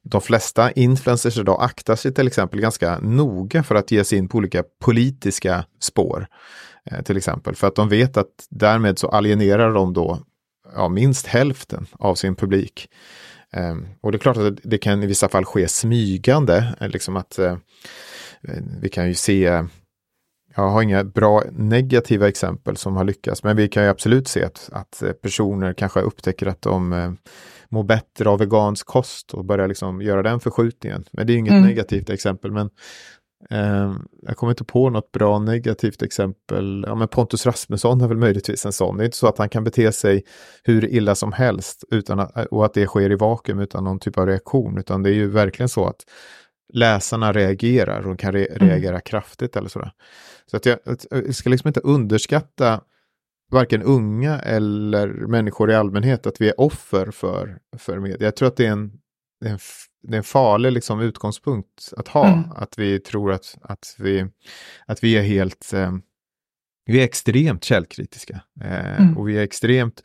de 0.02 0.22
flesta 0.22 0.72
influencers 0.72 1.38
idag 1.38 1.64
aktar 1.64 1.96
sig 1.96 2.14
till 2.14 2.28
exempel 2.28 2.62
ganska 2.62 3.00
noga 3.00 3.64
för 3.64 3.76
att 3.76 3.92
ge 3.92 4.04
sig 4.04 4.18
in 4.18 4.28
på 4.28 4.38
olika 4.38 4.64
politiska 4.82 5.66
spår. 5.80 6.28
Eh, 6.86 7.02
till 7.02 7.18
exempel 7.18 7.56
för 7.56 7.68
att 7.68 7.76
de 7.76 7.90
vet 7.90 8.18
att 8.18 8.48
därmed 8.50 9.00
så 9.00 9.08
alienerar 9.08 9.74
de 9.74 9.94
då 9.94 10.20
ja, 10.76 10.90
minst 10.90 11.28
hälften 11.28 11.88
av 11.92 12.16
sin 12.16 12.36
publik. 12.36 12.90
Eh, 13.54 13.76
och 14.02 14.12
det 14.12 14.16
är 14.16 14.20
klart 14.20 14.38
att 14.38 14.56
det, 14.56 14.62
det 14.64 14.78
kan 14.78 15.04
i 15.04 15.08
vissa 15.08 15.30
fall 15.30 15.46
ske 15.46 15.68
smygande, 15.68 16.76
eh, 16.80 16.90
liksom 16.90 17.18
att 17.18 17.40
eh, 17.40 17.58
vi 18.82 18.90
kan 18.90 19.08
ju 19.08 19.14
se 19.14 19.64
jag 20.64 20.70
har 20.70 20.82
inga 20.82 21.04
bra 21.04 21.44
negativa 21.52 22.28
exempel 22.28 22.78
som 22.78 22.96
har 22.96 23.04
lyckats, 23.04 23.44
men 23.44 23.58
vi 23.58 23.68
kan 23.68 23.84
ju 23.84 23.90
absolut 23.90 24.28
se 24.28 24.44
att, 24.44 24.70
att 24.74 25.02
eh, 25.02 25.12
personer 25.12 25.74
kanske 25.74 26.00
upptäcker 26.02 26.48
att 26.48 26.62
de 26.62 26.94
eh, 26.94 27.12
mår 27.70 27.84
bättre 27.84 28.30
av 28.30 28.40
vegansk 28.40 28.88
kost 28.88 29.34
och 29.34 29.46
börjar 29.46 29.68
liksom 29.68 30.02
göra 30.02 30.24
den 30.24 30.40
förskjutningen. 30.40 31.04
Men 31.12 31.28
det 31.28 31.34
är 31.34 31.38
inget 31.38 31.52
Mm. 31.52 31.64
negativt 31.66 32.10
exempel, 32.10 32.52
men 32.52 32.70
eh, 33.50 33.94
jag 34.22 34.38
kommer 34.38 34.52
inte 34.52 34.64
på 34.64 34.90
något 34.90 35.12
bra 35.12 35.40
negativt 35.40 36.02
exempel. 36.02 36.84
Ja, 36.88 36.96
men 36.96 37.08
Pontus 37.08 37.46
Rasmusson 37.46 38.02
är 38.02 38.08
väl 38.08 38.18
möjligtvis 38.18 38.66
en 38.66 38.74
sån. 38.74 38.98
Det 38.98 39.04
är 39.04 39.06
inte 39.06 39.18
så 39.18 39.28
att 39.28 39.38
han 39.38 39.50
kan 39.50 39.64
bete 39.64 39.92
sig 39.92 40.24
hur 40.64 40.86
illa 40.86 41.16
som 41.16 41.32
helst 41.34 41.84
utan 41.92 42.20
att, 42.20 42.46
och 42.52 42.66
att 42.66 42.74
det 42.74 42.86
sker 42.88 43.12
i 43.12 43.16
vakuum 43.16 43.60
utan 43.60 43.84
någon 43.84 44.00
typ 44.00 44.18
av 44.18 44.26
reaktion, 44.26 44.78
utan 44.78 45.04
det 45.04 45.10
är 45.10 45.14
ju 45.14 45.28
verkligen 45.28 45.70
så 45.70 45.86
att 45.86 46.04
läsarna 46.74 47.34
reagerar 47.34 48.08
och 48.08 48.20
kan 48.20 48.32
re 48.32 48.48
reagera 48.52 49.02
kraftigt 49.02 49.56
eller 49.56 49.70
sådär. 49.70 49.92
Så 50.46 50.58
att 50.58 50.66
jag, 50.66 50.80
att 50.86 51.06
jag 51.10 51.36
ska 51.36 51.50
liksom 51.50 51.68
inte 51.68 51.80
underskatta 51.80 52.82
varken 53.52 53.84
unga 53.84 54.40
eller 54.40 55.08
människor 55.08 55.72
i 55.72 55.76
allmänhet 55.76 56.28
att 56.28 56.42
vi 56.42 56.50
är 56.50 56.60
offer 56.60 57.12
för, 57.12 57.60
för 57.78 58.00
media. 58.00 58.28
Jag 58.28 58.36
tror 58.36 58.48
att 58.48 58.58
det 58.58 58.66
är 58.66 58.72
en, 58.72 58.92
det 59.42 59.48
är 59.48 59.52
en, 59.52 59.60
det 60.04 60.14
är 60.14 60.18
en 60.18 60.24
farlig 60.24 60.72
liksom 60.72 61.00
utgångspunkt 61.00 61.94
att 61.98 62.08
ha. 62.08 62.28
Mm. 62.28 62.52
Att 62.56 62.80
vi 62.80 63.00
tror 63.00 63.32
att, 63.32 63.58
att, 63.62 63.96
vi, 63.98 64.28
att 64.86 65.04
vi 65.04 65.18
är 65.18 65.22
helt, 65.22 65.74
eh, 65.74 65.92
vi 66.86 67.00
är 67.00 67.04
extremt 67.04 67.64
källkritiska. 67.64 68.42
Eh, 68.62 69.00
Mm. 69.02 69.18
Och 69.18 69.30
vi 69.30 69.38
är 69.38 69.44
extremt, 69.44 70.04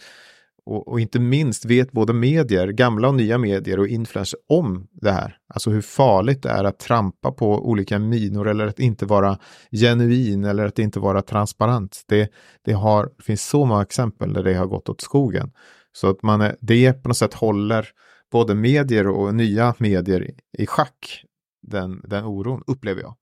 och, 0.67 0.89
och 0.89 1.01
inte 1.01 1.21
minst 1.21 1.65
vet 1.65 1.93
både 1.93 2.13
medier, 2.13 2.69
gamla 2.69 3.09
och 3.09 3.15
nya 3.15 3.39
medier 3.39 3.79
och 3.79 3.89
influencers 3.89 4.35
om 4.49 4.87
det 4.93 5.13
här. 5.13 5.37
Alltså 5.55 5.71
hur 5.71 5.81
farligt 5.81 6.43
det 6.43 6.49
är 6.49 6.65
att 6.65 6.79
trampa 6.79 7.33
på 7.33 7.69
olika 7.69 7.99
minor 7.99 8.49
eller 8.49 8.67
att 8.67 8.81
inte 8.81 9.07
vara 9.07 9.39
genuin 9.71 10.45
eller 10.45 10.67
att 10.67 10.79
inte 10.79 11.01
vara 11.01 11.23
transparent. 11.23 12.03
Det, 12.07 12.33
det, 12.65 12.73
har, 12.73 13.11
det 13.17 13.25
finns 13.25 13.49
så 13.49 13.65
många 13.65 13.83
exempel 13.83 14.33
där 14.33 14.43
det 14.43 14.55
har 14.55 14.67
gått 14.67 14.89
åt 14.89 15.01
skogen. 15.01 15.53
Så 15.93 16.11
att 16.11 16.23
man 16.23 16.41
är, 16.41 16.57
det 16.61 16.93
på 16.93 17.09
något 17.09 17.17
sätt 17.17 17.35
håller 17.35 17.89
både 18.33 18.55
medier 18.55 19.09
och 19.09 19.35
nya 19.35 19.75
medier 19.79 20.23
i, 20.23 20.35
i 20.59 20.67
schack, 20.67 21.25
den, 21.63 22.01
den 22.05 22.25
oron, 22.25 22.63
upplever 22.67 23.03
jag. 23.03 23.15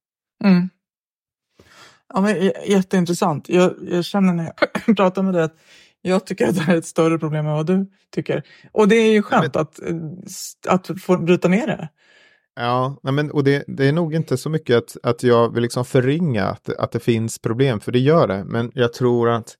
Mm. 0.44 0.68
Ja, 2.14 2.20
men, 2.20 2.52
jätteintressant. 2.66 3.48
Jag, 3.48 3.74
jag 3.82 4.04
känner 4.04 4.32
när 4.32 4.52
jag 4.84 4.96
pratar 4.96 5.22
med 5.22 5.34
dig 5.34 5.42
att 5.42 5.56
jag 6.02 6.26
tycker 6.26 6.48
att 6.48 6.54
det 6.54 6.60
här 6.60 6.74
är 6.74 6.78
ett 6.78 6.86
större 6.86 7.18
problem 7.18 7.46
än 7.46 7.52
vad 7.52 7.66
du 7.66 7.90
tycker. 8.14 8.42
Och 8.72 8.88
det 8.88 8.96
är 8.96 9.12
ju 9.12 9.22
skönt 9.22 9.56
att, 9.56 9.80
att 10.68 10.90
få 11.02 11.16
bryta 11.16 11.48
ner 11.48 11.66
det. 11.66 11.88
Ja, 12.54 12.96
men, 13.02 13.30
och 13.30 13.44
det, 13.44 13.64
det 13.66 13.88
är 13.88 13.92
nog 13.92 14.14
inte 14.14 14.36
så 14.36 14.50
mycket 14.50 14.76
att, 14.76 14.96
att 15.02 15.22
jag 15.22 15.54
vill 15.54 15.62
liksom 15.62 15.84
förringa 15.84 16.44
att, 16.44 16.68
att 16.68 16.92
det 16.92 17.00
finns 17.00 17.38
problem, 17.38 17.80
för 17.80 17.92
det 17.92 17.98
gör 17.98 18.28
det. 18.28 18.44
Men 18.44 18.70
jag 18.74 18.92
tror 18.92 19.30
att 19.30 19.56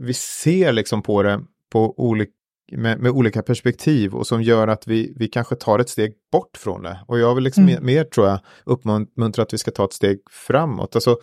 vi 0.00 0.14
ser 0.14 0.72
liksom 0.72 1.02
på 1.02 1.22
det 1.22 1.40
på 1.72 1.94
olika, 2.00 2.32
med, 2.72 3.00
med 3.00 3.10
olika 3.10 3.42
perspektiv 3.42 4.14
och 4.14 4.26
som 4.26 4.42
gör 4.42 4.68
att 4.68 4.86
vi, 4.86 5.14
vi 5.16 5.28
kanske 5.28 5.54
tar 5.54 5.78
ett 5.78 5.88
steg 5.88 6.12
bort 6.32 6.56
från 6.56 6.82
det. 6.82 7.00
Och 7.08 7.18
jag 7.18 7.34
vill 7.34 7.44
liksom 7.44 7.62
Mm. 7.62 7.74
mer, 7.74 7.94
mer, 7.94 8.04
tror 8.04 8.26
jag, 8.28 8.40
uppmuntra 8.64 9.42
att 9.42 9.52
vi 9.52 9.58
ska 9.58 9.70
ta 9.70 9.84
ett 9.84 9.92
steg 9.92 10.18
framåt. 10.30 10.94
Alltså, 10.94 11.16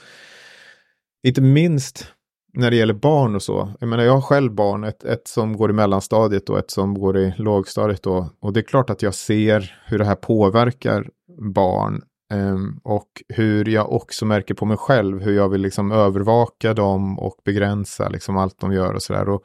inte 1.24 1.41
minst 1.41 2.13
när 2.53 2.71
det 2.71 2.77
gäller 2.77 2.93
barn 2.93 3.35
och 3.35 3.43
så. 3.43 3.73
Jag 3.79 3.89
menar, 3.89 4.03
jag 4.03 4.13
har 4.13 4.21
själv 4.21 4.53
barn, 4.53 4.83
ett, 4.83 5.03
ett 5.03 5.27
som 5.27 5.57
går 5.57 5.69
i 5.69 5.73
mellanstadiet 5.73 6.49
och 6.49 6.59
ett 6.59 6.71
som 6.71 6.93
går 6.93 7.17
i 7.17 7.33
lågstadiet. 7.38 8.03
Då. 8.03 8.29
Och 8.39 8.53
det 8.53 8.59
är 8.59 8.63
klart 8.63 8.89
att 8.89 9.01
jag 9.01 9.13
ser 9.13 9.79
hur 9.85 9.99
det 9.99 10.05
här 10.05 10.15
påverkar 10.15 11.09
barn. 11.55 12.01
Um, 12.33 12.79
och 12.83 13.23
hur 13.29 13.69
jag 13.69 13.91
också 13.91 14.25
märker 14.25 14.53
på 14.53 14.65
mig 14.65 14.77
själv 14.77 15.21
hur 15.21 15.35
jag 15.35 15.49
vill 15.49 15.62
liksom 15.62 15.91
övervaka 15.91 16.73
dem 16.73 17.19
och 17.19 17.35
begränsa 17.45 18.09
liksom 18.09 18.38
allt 18.38 18.59
de 18.59 18.73
gör 18.73 18.93
och 18.93 19.03
sådär. 19.03 19.39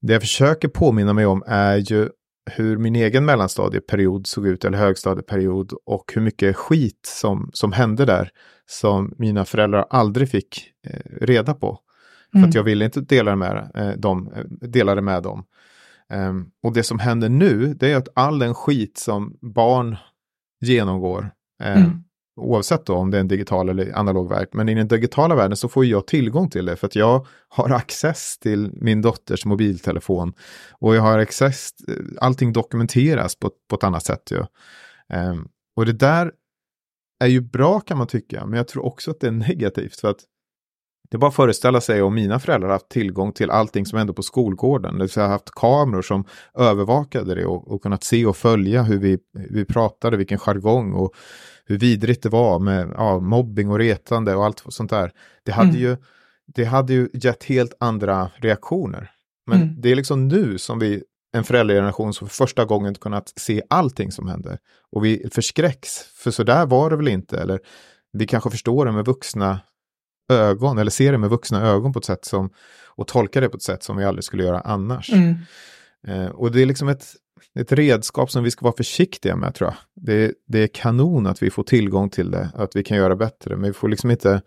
Det 0.00 0.12
jag 0.12 0.22
försöker 0.22 0.68
påminna 0.68 1.12
mig 1.12 1.26
om 1.26 1.42
är 1.46 1.76
ju 1.76 2.08
hur 2.50 2.78
min 2.78 2.96
egen 2.96 3.24
mellanstadieperiod 3.24 4.26
såg 4.26 4.46
ut, 4.46 4.64
eller 4.64 4.78
högstadieperiod, 4.78 5.72
och 5.86 6.12
hur 6.14 6.22
mycket 6.22 6.56
skit 6.56 7.00
som, 7.06 7.50
som 7.52 7.72
hände 7.72 8.04
där, 8.04 8.30
som 8.66 9.14
mina 9.18 9.44
föräldrar 9.44 9.86
aldrig 9.90 10.30
fick 10.30 10.70
eh, 10.86 11.00
reda 11.20 11.54
på. 11.54 11.78
För 12.34 12.38
Mm. 12.38 12.48
att 12.48 12.54
jag 12.54 12.62
ville 12.62 12.84
inte 12.84 13.00
dela 13.00 13.30
det 13.30 13.36
med, 13.36 13.70
eh, 13.74 13.90
dem, 13.90 14.32
eh, 14.36 14.44
dela 14.68 14.94
det 14.94 15.02
med 15.02 15.22
dem. 15.22 15.44
Ehm, 16.10 16.46
och 16.62 16.72
det 16.72 16.82
som 16.82 16.98
händer 16.98 17.28
nu, 17.28 17.74
det 17.74 17.92
är 17.92 17.96
att 17.96 18.08
all 18.14 18.38
den 18.38 18.54
skit 18.54 18.98
som 18.98 19.36
barn 19.40 19.96
genomgår, 20.60 21.30
eh, 21.62 21.76
Mm. 21.84 22.04
oavsett 22.40 22.88
om 22.88 23.10
det 23.10 23.16
är 23.18 23.20
en 23.20 23.28
digital 23.28 23.68
eller 23.68 23.98
analog 23.98 24.28
värld, 24.28 24.48
men 24.52 24.68
i 24.68 24.74
den 24.74 24.88
digitala 24.88 25.34
världen 25.34 25.56
så 25.56 25.68
får 25.68 25.84
jag 25.84 26.06
tillgång 26.06 26.50
till 26.50 26.66
det 26.66 26.76
för 26.76 26.86
att 26.86 26.96
jag 26.96 27.26
har 27.48 27.70
access 27.70 28.38
till 28.38 28.70
min 28.74 29.02
dotters 29.02 29.44
mobiltelefon 29.44 30.32
och 30.72 30.96
jag 30.96 31.02
har 31.02 31.18
access, 31.18 31.70
allting 32.20 32.52
dokumenteras 32.52 33.36
på, 33.36 33.50
på 33.70 33.76
ett 33.76 33.84
annat 33.84 34.04
sätt 34.04 34.30
ju. 34.30 34.44
Ehm, 35.08 35.48
och 35.76 35.86
det 35.86 35.92
där 35.92 36.32
är 37.24 37.28
ju 37.28 37.40
bra 37.40 37.80
kan 37.80 37.98
man 37.98 38.06
tycka, 38.06 38.46
men 38.46 38.56
jag 38.56 38.68
tror 38.68 38.84
också 38.84 39.10
att 39.10 39.20
det 39.20 39.26
är 39.26 39.30
negativt 39.30 40.00
för 40.00 40.10
att 40.10 40.20
det 41.14 41.16
är 41.16 41.20
bara 41.20 41.28
att 41.28 41.34
föreställa 41.34 41.80
sig 41.80 42.02
om 42.02 42.14
mina 42.14 42.38
föräldrar 42.38 42.68
haft 42.68 42.88
tillgång 42.88 43.32
till 43.32 43.50
allting 43.50 43.86
som 43.86 43.98
hände 43.98 44.12
på 44.12 44.22
skolgården. 44.22 44.94
Det 44.94 45.00
vill 45.00 45.10
säga 45.10 45.26
haft 45.26 45.50
kameror 45.50 46.02
som 46.02 46.24
övervakade 46.58 47.34
det 47.34 47.46
och, 47.46 47.72
och 47.72 47.82
kunnat 47.82 48.04
se 48.04 48.26
och 48.26 48.36
följa 48.36 48.82
hur 48.82 48.98
vi, 48.98 49.18
hur 49.38 49.54
vi 49.54 49.64
pratade, 49.64 50.16
vilken 50.16 50.38
jargong 50.38 50.92
och 50.92 51.14
hur 51.66 51.78
vidrigt 51.78 52.22
det 52.22 52.28
var 52.28 52.58
med 52.58 52.92
ja, 52.96 53.20
mobbing 53.20 53.70
och 53.70 53.78
retande 53.78 54.34
och 54.34 54.44
allt 54.44 54.64
sånt 54.68 54.90
där. 54.90 55.12
Det 55.44 55.52
hade 55.52 55.68
Mm. 55.68 55.80
ju 55.80 55.96
det 56.46 56.64
hade 56.64 56.92
ju 56.92 57.08
gett 57.12 57.44
helt 57.44 57.74
andra 57.80 58.30
reaktioner. 58.36 59.10
Men 59.46 59.62
mm. 59.62 59.80
det 59.80 59.92
är 59.92 59.96
liksom 59.96 60.28
nu 60.28 60.58
som 60.58 60.78
vi, 60.78 61.02
en 61.36 61.44
föräldrageneration 61.44 62.14
som 62.14 62.28
för 62.28 62.34
första 62.34 62.64
gången 62.64 62.94
kunnat 62.94 63.32
se 63.36 63.62
allting 63.70 64.12
som 64.12 64.28
händer. 64.28 64.58
Och 64.92 65.04
vi 65.04 65.28
förskräcks, 65.32 65.98
för 66.14 66.30
så 66.30 66.42
där 66.42 66.66
var 66.66 66.90
det 66.90 66.96
väl 66.96 67.08
inte, 67.08 67.38
eller 67.38 67.60
vi 68.12 68.26
kanske 68.26 68.50
förstår 68.50 68.86
det 68.86 68.92
med 68.92 69.04
vuxna 69.04 69.60
ögon, 70.28 70.78
eller 70.78 70.90
ser 70.90 71.12
det 71.12 71.18
med 71.18 71.30
vuxna 71.30 71.62
ögon 71.62 71.92
på 71.92 71.98
ett 71.98 72.04
sätt 72.04 72.24
som, 72.24 72.50
och 72.86 73.08
tolkar 73.08 73.40
det 73.40 73.48
på 73.48 73.56
ett 73.56 73.62
sätt 73.62 73.82
som 73.82 73.96
vi 73.96 74.04
aldrig 74.04 74.24
skulle 74.24 74.44
göra 74.44 74.60
annars. 74.60 75.12
Mm. 75.12 75.34
Eh, 76.06 76.26
och 76.26 76.52
det 76.52 76.62
är 76.62 76.66
liksom 76.66 76.88
ett, 76.88 77.06
ett 77.58 77.72
redskap 77.72 78.30
som 78.30 78.44
vi 78.44 78.50
ska 78.50 78.64
vara 78.64 78.76
försiktiga 78.76 79.36
med 79.36 79.54
tror 79.54 79.70
jag. 79.70 80.04
Det, 80.06 80.32
det 80.48 80.58
är 80.58 80.66
kanon 80.66 81.26
att 81.26 81.42
vi 81.42 81.50
får 81.50 81.62
tillgång 81.62 82.10
till 82.10 82.30
det, 82.30 82.50
att 82.54 82.76
vi 82.76 82.84
kan 82.84 82.96
göra 82.96 83.16
bättre, 83.16 83.56
men 83.56 83.70
vi 83.70 83.72
får 83.72 83.88
liksom 83.88 84.10
inte 84.10 84.42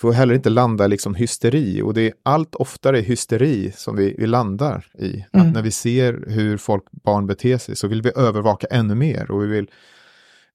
får 0.00 0.12
heller 0.12 0.34
inte 0.34 0.50
landa 0.50 0.84
i 0.84 0.88
liksom 0.88 1.14
hysteri 1.14 1.82
och 1.82 1.94
det 1.94 2.02
är 2.02 2.12
allt 2.22 2.54
oftare 2.54 2.98
hysteri 3.00 3.72
som 3.76 3.96
vi, 3.96 4.14
vi 4.18 4.26
landar 4.26 4.86
i. 4.98 5.24
Mm. 5.32 5.46
Att 5.46 5.54
när 5.54 5.62
vi 5.62 5.70
ser 5.70 6.24
hur 6.26 6.56
folk, 6.56 6.84
barn 6.90 7.26
beter 7.26 7.58
sig 7.58 7.76
så 7.76 7.88
vill 7.88 8.02
vi 8.02 8.10
övervaka 8.16 8.66
ännu 8.70 8.94
mer 8.94 9.30
och 9.30 9.42
vi 9.42 9.46
vill 9.46 9.70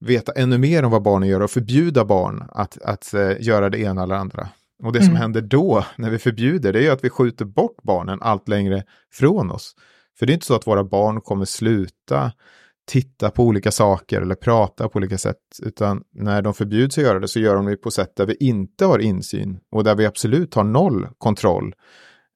veta 0.02 0.32
ännu 0.32 0.58
mer 0.58 0.84
om 0.84 0.92
vad 0.92 1.02
barnen 1.02 1.30
gör 1.30 1.42
och 1.42 1.52
förbjuda 1.52 2.06
barn 2.06 2.44
att, 2.52 2.82
att 2.82 3.12
uh, 3.14 3.42
göra 3.42 3.70
det 3.70 3.80
ena 3.80 4.04
eller 4.04 4.16
andra. 4.16 4.50
Och 4.84 4.94
det 4.94 5.00
mm. 5.00 5.08
som 5.08 5.16
händer 5.16 5.42
då 5.42 5.86
när 5.96 6.10
vi 6.10 6.18
förbjuder 6.18 6.74
det 6.74 6.88
är 6.88 6.92
att 6.92 7.04
vi 7.04 7.10
skjuter 7.10 7.46
bort 7.46 7.84
barnen 7.84 8.22
allt 8.22 8.48
längre 8.48 8.84
från 9.14 9.52
oss. 9.52 9.76
För 10.20 10.26
det 10.26 10.32
är 10.32 10.34
inte 10.34 10.46
så 10.46 10.56
att 10.56 10.68
våra 10.68 10.84
barn 10.84 11.22
kommer 11.22 11.46
sluta 11.46 12.32
titta 12.88 13.32
på 13.32 13.44
olika 13.44 13.72
saker 13.72 14.22
eller 14.22 14.36
prata 14.36 14.90
på 14.90 14.98
olika 14.98 15.18
sätt, 15.18 15.38
utan 15.64 16.04
när 16.14 16.42
de 16.42 16.54
förbjuds 16.54 16.98
att 16.98 17.04
göra 17.04 17.20
det 17.20 17.28
så 17.28 17.40
gör 17.40 17.56
de 17.56 17.66
det 17.66 17.78
på 17.78 17.92
sätt 17.92 18.16
där 18.16 18.26
vi 18.26 18.36
inte 18.40 18.86
har 18.86 19.00
insyn 19.00 19.60
och 19.72 19.84
där 19.84 19.96
vi 19.96 20.06
absolut 20.06 20.54
har 20.54 20.64
noll 20.64 21.08
kontroll. 21.18 21.76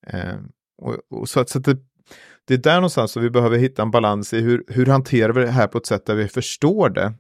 Eh, 0.08 0.36
och, 0.82 0.95
och 1.10 1.30
så, 1.30 1.45
så 1.47 1.60
det, 1.60 1.78
det 2.47 2.54
är 2.54 2.58
där 2.58 2.75
någonstans 2.75 3.12
som 3.12 3.23
vi 3.23 3.30
behöver 3.30 3.58
hitta 3.58 3.82
en 3.82 3.91
balans 3.91 4.34
i 4.34 4.41
hur, 4.41 4.63
hur 4.67 4.86
hanterar 4.86 5.34
vi 5.34 5.41
det 5.41 5.51
här 5.51 5.67
på 5.67 5.78
ett 5.78 5.86
sätt 5.86 6.06
där 6.06 6.15
vi 6.15 6.28
förstår 6.28 6.89
det 6.89 7.13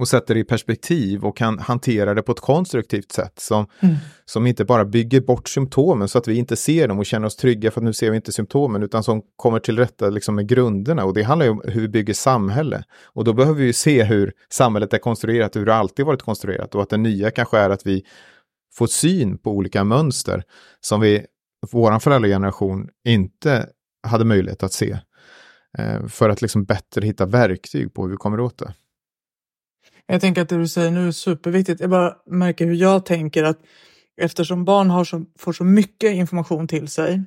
och 0.00 0.08
sätter 0.08 0.34
det 0.34 0.40
i 0.40 0.44
perspektiv 0.44 1.24
och 1.24 1.36
kan 1.36 1.58
hantera 1.58 2.14
det 2.14 2.22
på 2.22 2.32
ett 2.32 2.40
konstruktivt 2.40 3.12
sätt 3.12 3.38
som, 3.38 3.66
mm. 3.80 3.96
som 4.24 4.46
inte 4.46 4.64
bara 4.64 4.84
bygger 4.84 5.20
bort 5.20 5.48
symptomen 5.48 6.08
så 6.08 6.18
att 6.18 6.28
vi 6.28 6.34
inte 6.34 6.56
ser 6.56 6.88
dem 6.88 6.98
och 6.98 7.06
känner 7.06 7.26
oss 7.26 7.36
trygga 7.36 7.70
för 7.70 7.80
att 7.80 7.84
nu 7.84 7.92
ser 7.92 8.10
vi 8.10 8.16
inte 8.16 8.32
symptomen 8.32 8.82
utan 8.82 9.02
som 9.02 9.22
kommer 9.36 9.58
till 9.58 9.78
rätta 9.78 10.10
liksom 10.10 10.34
med 10.34 10.48
grunderna 10.48 11.04
och 11.04 11.14
det 11.14 11.22
handlar 11.22 11.46
ju 11.46 11.52
om 11.52 11.62
hur 11.64 11.80
vi 11.80 11.88
bygger 11.88 12.14
samhälle. 12.14 12.84
Och 13.04 13.24
då 13.24 13.32
behöver 13.32 13.60
vi 13.60 13.72
se 13.72 14.04
hur 14.04 14.32
samhället 14.50 14.92
är 14.92 14.98
konstruerat, 14.98 15.56
hur 15.56 15.66
det 15.66 15.74
alltid 15.74 16.06
varit 16.06 16.22
konstruerat 16.22 16.74
och 16.74 16.82
att 16.82 16.90
det 16.90 16.96
nya 16.96 17.30
kanske 17.30 17.58
är 17.58 17.70
att 17.70 17.86
vi 17.86 18.04
får 18.74 18.86
syn 18.86 19.38
på 19.38 19.50
olika 19.50 19.84
mönster 19.84 20.42
som 20.80 21.00
vi, 21.00 21.26
våran 21.72 22.00
föräldrageneration, 22.00 22.88
inte 23.04 23.66
hade 24.02 24.24
möjlighet 24.24 24.62
att 24.62 24.72
se. 24.72 24.98
Eh, 25.78 26.06
för 26.06 26.28
att 26.28 26.42
liksom 26.42 26.64
bättre 26.64 27.06
hitta 27.06 27.26
verktyg 27.26 27.94
på 27.94 28.02
hur 28.02 28.10
vi 28.10 28.16
kommer 28.16 28.40
åt 28.40 28.58
det. 28.58 28.74
Jag 30.06 30.20
tänker 30.20 30.42
att 30.42 30.48
det 30.48 30.58
du 30.58 30.68
säger 30.68 30.90
nu 30.90 31.08
är 31.08 31.12
superviktigt. 31.12 31.80
Jag 31.80 31.90
bara 31.90 32.14
märker 32.26 32.66
hur 32.66 32.74
jag 32.74 33.06
tänker 33.06 33.44
att 33.44 33.58
eftersom 34.16 34.64
barn 34.64 34.90
har 34.90 35.04
så, 35.04 35.24
får 35.38 35.52
så 35.52 35.64
mycket 35.64 36.14
information 36.14 36.68
till 36.68 36.88
sig 36.88 37.22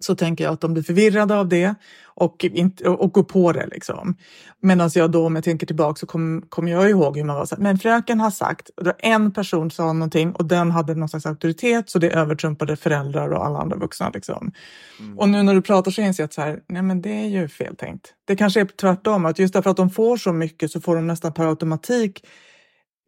så 0.00 0.14
tänker 0.14 0.44
jag 0.44 0.52
att 0.52 0.60
de 0.60 0.72
blir 0.72 0.82
förvirrade 0.82 1.36
av 1.36 1.48
det 1.48 1.74
och, 2.20 2.44
inte, 2.44 2.88
och 2.88 3.12
går 3.12 3.22
på 3.22 3.52
det. 3.52 3.66
Liksom. 3.66 4.16
Medan 4.60 4.90
jag 4.94 5.10
då, 5.10 5.26
om 5.26 5.34
jag 5.34 5.44
tänker 5.44 5.66
tillbaka, 5.66 5.98
så 5.98 6.06
kommer 6.06 6.40
kom 6.40 6.68
jag 6.68 6.90
ihåg 6.90 7.16
hur 7.16 7.24
man 7.24 7.36
var 7.36 7.46
så 7.46 7.54
här, 7.54 7.62
men 7.62 7.78
fröken 7.78 8.20
har 8.20 8.30
sagt, 8.30 8.68
och 8.68 8.92
en 8.98 9.32
person 9.32 9.70
sa 9.70 9.92
någonting 9.92 10.32
och 10.32 10.44
den 10.44 10.70
hade 10.70 10.94
någon 10.94 11.08
slags 11.08 11.26
auktoritet 11.26 11.90
så 11.90 11.98
det 11.98 12.10
övertrumpade 12.10 12.76
föräldrar 12.76 13.28
och 13.28 13.46
alla 13.46 13.58
andra 13.58 13.76
vuxna. 13.76 14.10
Liksom. 14.14 14.52
Mm. 15.00 15.18
Och 15.18 15.28
nu 15.28 15.42
när 15.42 15.54
du 15.54 15.62
pratar 15.62 15.90
så 15.90 16.00
inser 16.02 16.22
jag 16.22 16.26
att 16.26 16.32
så 16.32 16.40
här, 16.40 16.60
nej 16.68 16.82
men 16.82 17.02
det 17.02 17.10
är 17.10 17.28
ju 17.28 17.48
fel 17.48 17.76
tänkt. 17.76 18.14
Det 18.26 18.36
kanske 18.36 18.60
är 18.60 18.64
tvärtom, 18.64 19.24
att 19.24 19.38
just 19.38 19.54
därför 19.54 19.70
att 19.70 19.76
de 19.76 19.90
får 19.90 20.16
så 20.16 20.32
mycket 20.32 20.70
så 20.70 20.80
får 20.80 20.96
de 20.96 21.06
nästan 21.06 21.32
per 21.32 21.46
automatik 21.46 22.24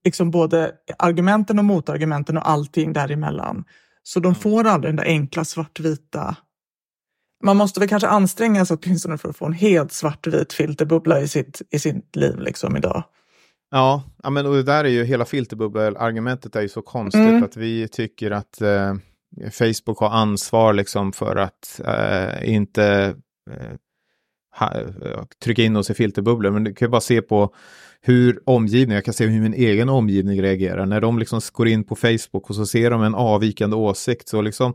liksom 0.05 0.31
både 0.31 0.73
argumenten 0.99 1.59
och 1.59 1.65
motargumenten 1.65 2.37
och 2.37 2.49
allting 2.49 2.93
däremellan. 2.93 3.65
Så 4.03 4.21
de 4.21 4.29
mm. 4.29 4.41
får 4.41 4.67
aldrig 4.67 4.89
den 4.89 4.97
där 4.97 5.05
enkla 5.05 5.45
svartvita 5.45 6.37
man 7.43 7.57
måste 7.57 7.81
väl 7.81 7.89
kanske 7.89 8.09
anstränga 8.09 8.67
sig 8.67 8.77
åtminstone 8.83 9.19
för 9.19 9.29
att 9.29 9.37
få 9.37 9.47
en 9.47 9.53
helt 9.53 9.93
svartvit 9.93 10.53
filterbubbla 10.53 11.21
i 11.21 11.29
sitt, 11.29 11.63
i 11.71 11.79
sitt 11.79 12.17
liv 12.17 12.39
liksom 12.39 12.77
idag. 12.77 13.05
Ja, 13.71 14.03
men 14.31 14.47
och 14.47 14.55
det 14.55 14.63
där 14.63 14.85
är 14.85 14.89
ju 14.89 15.05
hela 15.05 15.25
filterbubbel-argumentet 15.25 16.57
är 16.57 16.61
ju 16.61 16.69
så 16.69 16.83
konstigt 16.83 17.21
mm. 17.21 17.45
att 17.45 17.57
vi 17.57 17.89
tycker 17.89 18.31
att 18.31 18.61
eh, 18.61 18.95
Facebook 19.51 19.99
har 19.99 20.11
ansvar 20.11 20.73
liksom 20.73 21.13
för 21.13 21.37
att 21.37 21.81
eh, 21.87 22.55
inte 22.55 23.15
eh, 23.51 23.77
trycka 25.45 25.63
in 25.63 25.77
oss 25.77 25.91
i 25.91 25.95
filterbubblor. 25.95 26.51
Men 26.51 26.65
du 26.65 26.75
kan 26.75 26.87
ju 26.87 26.91
bara 26.91 27.01
se 27.01 27.23
på 27.23 27.55
hur 28.03 28.41
omgivningen, 28.47 28.95
jag 28.95 29.05
kan 29.05 29.15
se 29.15 29.27
hur 29.27 29.41
min 29.41 29.55
egen 29.55 29.89
omgivning 29.89 30.43
reagerar. 30.43 30.87
När 30.87 31.01
de 31.01 31.19
liksom 31.19 31.41
går 31.53 31.69
in 31.69 31.85
på 31.85 31.97
Facebook 31.97 32.51
och 32.51 32.57
så 32.57 32.67
ser 32.67 32.91
de 32.91 33.03
en 33.03 33.15
avvikande 33.15 33.77
åsikt 33.77 34.29
så 34.29 34.43
liksom 34.43 34.75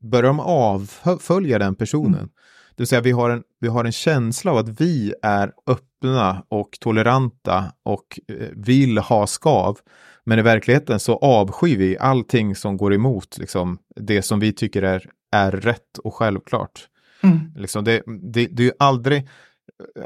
börjar 0.00 0.22
de 0.22 0.40
avfölja 0.40 1.58
den 1.58 1.74
personen. 1.74 2.14
Mm. 2.14 2.30
Det 2.76 2.82
vill 2.82 2.86
säga 2.86 3.00
vi 3.00 3.10
har, 3.10 3.30
en, 3.30 3.42
vi 3.60 3.68
har 3.68 3.84
en 3.84 3.92
känsla 3.92 4.50
av 4.50 4.56
att 4.56 4.80
vi 4.80 5.14
är 5.22 5.52
öppna 5.66 6.44
och 6.48 6.70
toleranta 6.80 7.72
och 7.82 8.20
eh, 8.28 8.48
vill 8.56 8.98
ha 8.98 9.26
skav. 9.26 9.78
Men 10.24 10.38
i 10.38 10.42
verkligheten 10.42 11.00
så 11.00 11.16
avskyr 11.16 11.76
vi 11.76 11.98
allting 11.98 12.56
som 12.56 12.76
går 12.76 12.94
emot 12.94 13.38
liksom, 13.38 13.78
det 13.96 14.22
som 14.22 14.40
vi 14.40 14.52
tycker 14.52 14.82
är, 14.82 15.10
är 15.32 15.50
rätt 15.50 15.98
och 16.04 16.14
självklart. 16.14 16.88
Mm. 17.22 17.38
Liksom 17.56 17.84
det, 17.84 18.02
det, 18.06 18.46
det 18.46 18.62
är 18.62 18.66
ju 18.66 18.72
aldrig, 18.78 19.28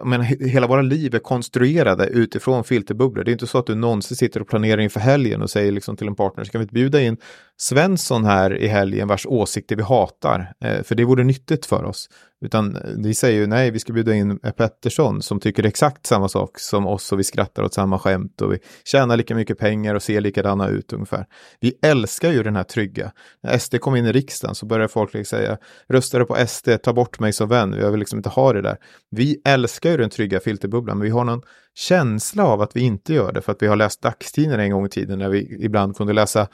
men 0.05 0.23
hela 0.23 0.67
våra 0.67 0.83
liv 0.83 1.15
är 1.15 1.19
konstruerade 1.19 2.07
utifrån 2.07 2.65
filterbubblor. 2.65 3.25
Det 3.25 3.31
är 3.31 3.33
inte 3.33 3.47
så 3.47 3.59
att 3.59 3.67
du 3.67 3.75
någonsin 3.75 4.17
sitter 4.17 4.41
och 4.41 4.49
planerar 4.49 4.81
inför 4.81 5.01
helgen 5.01 5.43
och 5.43 5.51
säger 5.51 5.73
liksom 5.73 5.97
till 5.97 6.07
en 6.07 6.15
partner, 6.15 6.45
ska 6.45 6.59
vi 6.59 6.63
inte 6.63 6.75
bjuda 6.75 7.01
in 7.01 7.17
Svensson 7.59 8.25
här 8.25 8.57
i 8.57 8.67
helgen 8.67 9.09
vars 9.09 9.27
åsikter 9.27 9.77
vi 9.77 9.83
hatar? 9.83 10.53
Eh, 10.61 10.83
för 10.83 10.95
det 10.95 11.05
vore 11.05 11.25
nyttigt 11.25 11.67
för 11.67 11.85
oss. 11.85 12.09
Utan 12.41 12.77
eh, 12.77 12.83
vi 12.97 13.15
säger 13.15 13.41
ju 13.41 13.47
nej, 13.47 13.71
vi 13.71 13.79
ska 13.79 13.93
bjuda 13.93 14.15
in 14.15 14.39
Pettersson 14.39 15.23
som 15.23 15.41
tycker 15.41 15.67
exakt 15.67 16.07
samma 16.07 16.29
sak 16.29 16.59
som 16.59 16.87
oss 16.87 17.13
och 17.13 17.19
vi 17.19 17.25
skrattar 17.25 17.63
åt 17.63 17.75
samma 17.75 17.99
skämt 17.99 18.41
och 18.41 18.53
vi 18.53 18.59
tjänar 18.85 19.17
lika 19.17 19.35
mycket 19.35 19.59
pengar 19.59 19.95
och 19.95 20.03
ser 20.03 20.21
likadana 20.21 20.69
ut 20.69 20.93
ungefär. 20.93 21.27
Vi 21.61 21.79
älskar 21.83 22.33
ju 22.33 22.43
den 22.43 22.57
här 22.57 22.65
trygga. 22.65 23.13
När 23.43 23.59
SD 23.59 23.81
kom 23.81 23.97
in 23.97 24.07
i 24.07 24.13
riksdagen 24.13 24.55
så 24.55 24.67
började 24.67 24.89
folk 24.89 25.15
liksom 25.15 25.39
säga 25.39 25.59
röstade 25.89 26.25
på 26.25 26.47
SD, 26.47 26.69
ta 26.83 26.93
bort 26.93 27.21
mig 27.21 27.33
som 27.33 27.49
vän, 27.49 27.77
jag 27.81 27.91
vill 27.91 28.01
liksom 28.01 28.19
inte 28.19 28.29
ha 28.29 28.53
det 28.53 28.63
där. 28.63 28.77
Vi 29.11 29.41
älskar 29.45 29.91
ju 29.91 29.97
den 29.97 30.11
trygga 30.11 30.41
filterbubblan, 30.41 30.99
men 30.99 31.05
vi 31.05 31.11
har 31.11 31.25
någon 31.25 31.43
känsla 31.75 32.45
av 32.45 32.61
att 32.61 32.77
vi 32.77 32.81
inte 32.81 33.15
gör 33.15 33.33
det 33.33 33.43
för 33.43 33.53
att 33.53 33.63
vi 33.63 33.67
har 33.67 33.77
läst 33.77 34.03
dagstidningar 34.03 34.59
en 34.59 34.71
gång 34.71 34.87
i 34.87 34.89
tiden 34.89 35.19
när 35.19 35.29
vi 35.29 35.65
ibland 35.65 35.97
kunde 35.97 36.13
läsa 36.13 36.49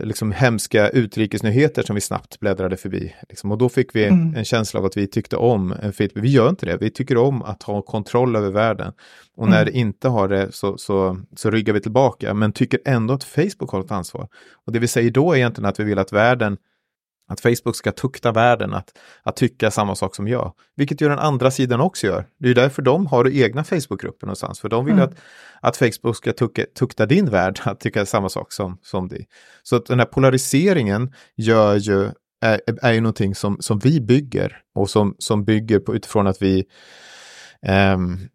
liksom 0.00 0.32
hemska 0.32 0.88
utrikesnyheter 0.88 1.82
som 1.82 1.94
vi 1.94 2.00
snabbt 2.00 2.40
bläddrade 2.40 2.76
förbi. 2.76 3.14
Liksom. 3.28 3.52
Och 3.52 3.58
då 3.58 3.68
fick 3.68 3.94
vi 3.94 4.04
mm. 4.04 4.34
en 4.34 4.44
känsla 4.44 4.80
av 4.80 4.86
att 4.86 4.96
vi 4.96 5.06
tyckte 5.06 5.36
om 5.36 5.74
en 5.82 5.92
feedback. 5.92 6.24
Vi 6.24 6.28
gör 6.28 6.48
inte 6.48 6.66
det, 6.66 6.76
vi 6.76 6.90
tycker 6.90 7.16
om 7.16 7.42
att 7.42 7.62
ha 7.62 7.82
kontroll 7.82 8.36
över 8.36 8.50
världen. 8.50 8.92
Och 9.36 9.46
mm. 9.46 9.58
när 9.58 9.64
det 9.64 9.70
inte 9.70 10.08
har 10.08 10.28
det 10.28 10.52
så, 10.52 10.78
så, 10.78 11.20
så 11.36 11.50
ryggar 11.50 11.74
vi 11.74 11.80
tillbaka, 11.80 12.34
men 12.34 12.52
tycker 12.52 12.80
ändå 12.84 13.14
att 13.14 13.24
Facebook 13.24 13.70
har 13.70 13.80
ett 13.80 13.90
ansvar. 13.90 14.28
Och 14.66 14.72
det 14.72 14.78
vi 14.78 14.88
säger 14.88 15.10
då 15.10 15.32
är 15.32 15.36
egentligen 15.36 15.68
att 15.68 15.80
vi 15.80 15.84
vill 15.84 15.98
att 15.98 16.12
världen 16.12 16.56
att 17.28 17.40
Facebook 17.40 17.76
ska 17.76 17.92
tukta 17.92 18.32
världen 18.32 18.74
att, 18.74 18.98
att 19.22 19.36
tycka 19.36 19.70
samma 19.70 19.94
sak 19.94 20.16
som 20.16 20.28
jag. 20.28 20.52
Vilket 20.76 21.00
ju 21.00 21.08
den 21.08 21.18
andra 21.18 21.50
sidan 21.50 21.80
också 21.80 22.06
gör. 22.06 22.26
Det 22.38 22.48
är 22.48 22.54
därför 22.54 22.82
de 22.82 23.06
har 23.06 23.28
egna 23.28 23.64
Facebookgrupper 23.64 24.26
någonstans. 24.26 24.60
För 24.60 24.68
de 24.68 24.84
vill 24.84 24.94
mm. 24.94 25.04
att, 25.04 25.14
att 25.60 25.76
Facebook 25.76 26.16
ska 26.16 26.32
tuka, 26.32 26.64
tukta 26.78 27.06
din 27.06 27.30
värld 27.30 27.60
att 27.64 27.80
tycka 27.80 28.06
samma 28.06 28.28
sak 28.28 28.52
som, 28.52 28.78
som 28.82 29.08
dig. 29.08 29.26
Så 29.62 29.76
att 29.76 29.86
den 29.86 29.98
här 29.98 30.06
polariseringen 30.06 31.12
gör 31.36 31.76
ju, 31.76 32.10
är, 32.40 32.60
är 32.82 32.92
ju 32.92 33.00
någonting 33.00 33.34
som, 33.34 33.56
som 33.60 33.78
vi 33.78 34.00
bygger 34.00 34.60
och 34.74 34.90
som, 34.90 35.14
som 35.18 35.44
bygger 35.44 35.78
på 35.78 35.94
utifrån 35.94 36.26
att 36.26 36.42
vi 36.42 36.64
um, 37.94 38.28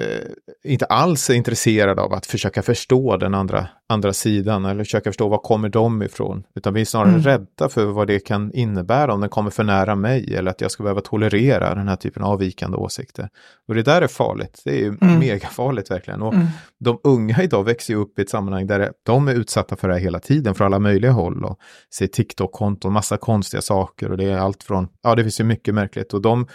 eh, 0.00 0.72
inte 0.72 0.84
alls 0.84 1.30
är 1.30 1.34
intresserade 1.34 2.02
av 2.02 2.12
att 2.12 2.26
försöka 2.26 2.62
förstå 2.62 3.16
den 3.16 3.34
andra, 3.34 3.68
andra 3.88 4.12
sidan 4.12 4.64
eller 4.64 4.84
försöka 4.84 5.10
förstå 5.10 5.28
var 5.28 5.38
kommer 5.38 5.68
de 5.68 6.02
ifrån. 6.02 6.44
Utan 6.54 6.74
vi 6.74 6.80
är 6.80 6.84
snarare 6.84 7.08
mm. 7.08 7.22
rädda 7.22 7.68
för 7.68 7.84
vad 7.84 8.06
det 8.06 8.18
kan 8.18 8.52
innebära 8.52 9.14
om 9.14 9.20
den 9.20 9.30
kommer 9.30 9.50
för 9.50 9.64
nära 9.64 9.94
mig 9.94 10.34
eller 10.34 10.50
att 10.50 10.60
jag 10.60 10.70
ska 10.70 10.82
behöva 10.82 11.00
tolerera 11.00 11.74
den 11.74 11.88
här 11.88 11.96
typen 11.96 12.22
av 12.22 12.32
avvikande 12.32 12.76
åsikter. 12.76 13.28
Och 13.68 13.74
det 13.74 13.82
där 13.82 14.02
är 14.02 14.06
farligt, 14.06 14.62
det 14.64 14.70
är 14.70 14.78
ju 14.78 14.96
mm. 15.00 15.18
megafarligt 15.18 15.90
verkligen. 15.90 16.22
Och 16.22 16.34
mm. 16.34 16.46
De 16.80 17.00
unga 17.04 17.42
idag 17.42 17.64
växer 17.64 17.94
ju 17.94 18.00
upp 18.00 18.18
i 18.18 18.22
ett 18.22 18.30
sammanhang 18.30 18.66
där 18.66 18.92
de 19.02 19.28
är 19.28 19.34
utsatta 19.34 19.76
för 19.76 19.88
det 19.88 19.94
här 19.94 20.00
hela 20.00 20.18
tiden 20.18 20.54
från 20.54 20.66
alla 20.66 20.78
möjliga 20.78 21.12
håll 21.12 21.44
och 21.44 21.58
ser 21.94 22.06
TikTok-konton, 22.06 22.92
massa 22.92 23.16
konstiga 23.16 23.60
saker 23.60 24.10
och 24.10 24.16
det 24.16 24.24
är 24.24 24.38
allt 24.38 24.62
från, 24.62 24.88
ja 25.02 25.14
det 25.14 25.22
finns 25.22 25.40
ju 25.40 25.44
mycket 25.44 25.74
märkligt 25.74 26.14
och 26.14 26.22
de 26.22 26.46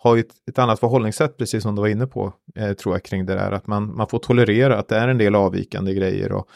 har 0.00 0.16
ju 0.16 0.20
ett, 0.20 0.34
ett, 0.48 0.58
annat 0.58 0.80
förhållningssätt, 0.80 1.36
precis 1.36 1.62
som 1.62 1.74
du 1.74 1.80
var 1.80 1.88
inne 1.88 2.06
på, 2.06 2.32
eh, 2.54 2.72
tror 2.72 2.94
jag, 2.94 3.02
kring 3.02 3.26
det 3.26 3.34
där. 3.34 3.52
Att 3.52 3.66
man, 3.66 3.96
man 3.96 4.08
får 4.08 4.18
tolerera 4.18 4.78
att 4.78 4.88
det 4.88 4.96
är 4.96 5.08
en 5.08 5.18
del 5.18 5.34
avvikande 5.34 5.94
grejer 5.94 6.32
och 6.32 6.48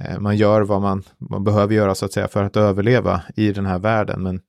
eh, 0.00 0.18
man 0.20 0.36
gör 0.36 0.62
vad 0.62 0.82
man, 0.82 1.02
man 1.18 1.44
behöver 1.44 1.74
göra 1.74 1.94
så 1.94 2.04
att 2.04 2.12
säga 2.12 2.28
för 2.28 2.42
att 2.42 2.56
överleva 2.56 3.22
i 3.36 3.52
den 3.52 3.66
här 3.66 3.78
världen. 3.78 4.22
Men 4.22 4.40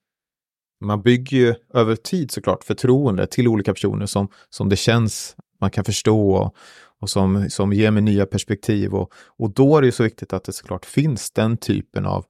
man 0.82 1.02
bygger 1.02 1.38
ju 1.38 1.56
över 1.74 1.96
tid 1.96 2.32
såklart 2.32 2.64
förtroende 2.64 3.28
till 3.28 3.48
olika 3.48 3.74
personer 3.74 4.06
som, 4.06 4.28
som 4.50 4.70
det 4.70 4.76
känns 4.76 5.36
man 5.62 5.72
kan 5.72 5.86
förstå 5.86 6.32
och, 6.32 6.56
och 7.02 7.10
som, 7.10 7.50
som 7.50 7.74
ger 7.74 7.92
mig 7.92 8.02
nya 8.02 8.26
perspektiv. 8.26 8.94
Och, 8.94 9.12
och 9.38 9.54
då 9.54 9.78
är 9.78 9.82
det 9.82 9.88
ju 9.88 9.92
så 9.92 10.04
viktigt 10.04 10.34
att 10.34 10.44
det 10.44 10.54
såklart 10.54 10.86
finns 10.86 11.32
den 11.32 11.58
typen 11.58 12.06
av 12.06 12.26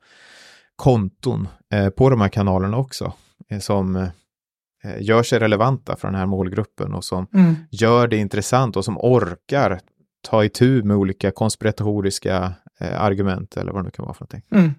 konton 0.75 1.47
eh, 1.73 1.89
på 1.89 2.09
de 2.09 2.21
här 2.21 2.29
kanalerna 2.29 2.77
också. 2.77 3.13
Eh, 3.49 3.59
som 3.59 3.95
eh, 3.95 4.07
gör 4.99 5.23
sig 5.23 5.39
relevanta 5.39 5.95
för 5.95 6.07
den 6.07 6.15
här 6.15 6.25
målgruppen 6.25 6.93
och 6.93 7.03
som 7.03 7.27
mm. 7.33 7.55
gör 7.71 8.07
det 8.07 8.17
intressant 8.17 8.77
och 8.77 8.85
som 8.85 8.97
orkar 8.97 9.79
ta 10.21 10.45
itu 10.45 10.83
med 10.83 10.97
olika 10.97 11.31
konspiratoriska 11.31 12.53
eh, 12.79 13.01
argument 13.01 13.57
eller 13.57 13.71
vad 13.71 13.81
det 13.81 13.85
nu 13.85 13.91
kan 13.91 14.05
vara 14.05 14.13
för 14.13 14.21
någonting. 14.21 14.43
Mm. 14.51 14.71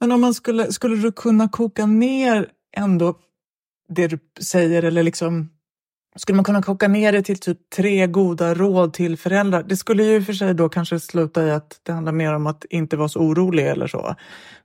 Men 0.00 0.12
om 0.12 0.20
man 0.20 0.34
skulle, 0.34 0.72
skulle 0.72 0.96
du 0.96 1.12
kunna 1.12 1.48
koka 1.48 1.86
ner 1.86 2.48
ändå 2.76 3.14
det 3.88 4.08
du 4.08 4.18
säger 4.40 4.82
eller 4.82 5.02
liksom 5.02 5.50
skulle 6.16 6.36
man 6.36 6.44
kunna 6.44 6.62
koka 6.62 6.88
ner 6.88 7.12
det 7.12 7.22
till 7.22 7.38
typ 7.38 7.58
tre 7.76 8.06
goda 8.06 8.54
råd 8.54 8.92
till 8.92 9.16
föräldrar? 9.16 9.62
Det 9.62 9.76
skulle 9.76 10.04
ju 10.04 10.22
för 10.22 10.32
sig 10.32 10.54
då 10.54 10.68
kanske 10.68 11.00
sluta 11.00 11.46
i 11.46 11.50
att 11.50 11.80
det 11.82 11.92
handlar 11.92 12.12
mer 12.12 12.34
om 12.34 12.46
att 12.46 12.64
inte 12.64 12.96
vara 12.96 13.08
så 13.08 13.20
orolig 13.20 13.66
eller 13.66 13.86
så. 13.86 14.16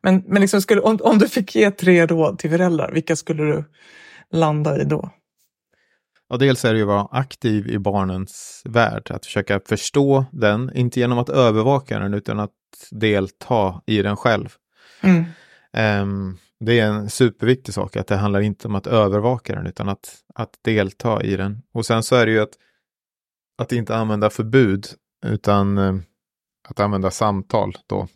Men, 0.01 0.23
men 0.27 0.41
liksom 0.41 0.61
skulle, 0.61 0.81
om, 0.81 0.99
om 1.01 1.17
du 1.17 1.27
fick 1.27 1.55
ge 1.55 1.71
tre 1.71 2.05
råd 2.05 2.39
till 2.39 2.49
föräldrar, 2.49 2.91
vilka 2.91 3.15
skulle 3.15 3.43
du 3.43 3.63
landa 4.31 4.81
i 4.81 4.83
då? 4.83 5.09
Ja, 6.29 6.37
dels 6.37 6.65
är 6.65 6.73
det 6.73 6.77
ju 6.77 6.83
att 6.83 6.87
vara 6.87 7.07
aktiv 7.11 7.67
i 7.67 7.79
barnens 7.79 8.61
värld, 8.65 9.11
att 9.11 9.25
försöka 9.25 9.59
förstå 9.67 10.25
den, 10.31 10.71
inte 10.75 10.99
genom 10.99 11.17
att 11.17 11.29
övervaka 11.29 11.99
den 11.99 12.13
utan 12.13 12.39
att 12.39 12.51
delta 12.91 13.81
i 13.85 14.01
den 14.01 14.15
själv. 14.15 14.49
Mm. 15.01 15.25
Um, 16.01 16.37
det 16.59 16.79
är 16.79 16.87
en 16.87 17.09
superviktig 17.09 17.73
sak, 17.73 17.95
att 17.95 18.07
det 18.07 18.15
handlar 18.15 18.41
inte 18.41 18.67
om 18.67 18.75
att 18.75 18.87
övervaka 18.87 19.55
den 19.55 19.67
utan 19.67 19.89
att, 19.89 20.15
att 20.35 20.59
delta 20.61 21.23
i 21.23 21.35
den. 21.35 21.61
Och 21.73 21.85
sen 21.85 22.03
så 22.03 22.15
är 22.15 22.25
det 22.25 22.31
ju 22.31 22.39
att, 22.39 22.53
att 23.57 23.71
inte 23.71 23.95
använda 23.95 24.29
förbud 24.29 24.87
utan 25.25 25.77
uh, 25.77 25.99
att 26.69 26.79
använda 26.79 27.11
samtal 27.11 27.77
då. 27.87 28.07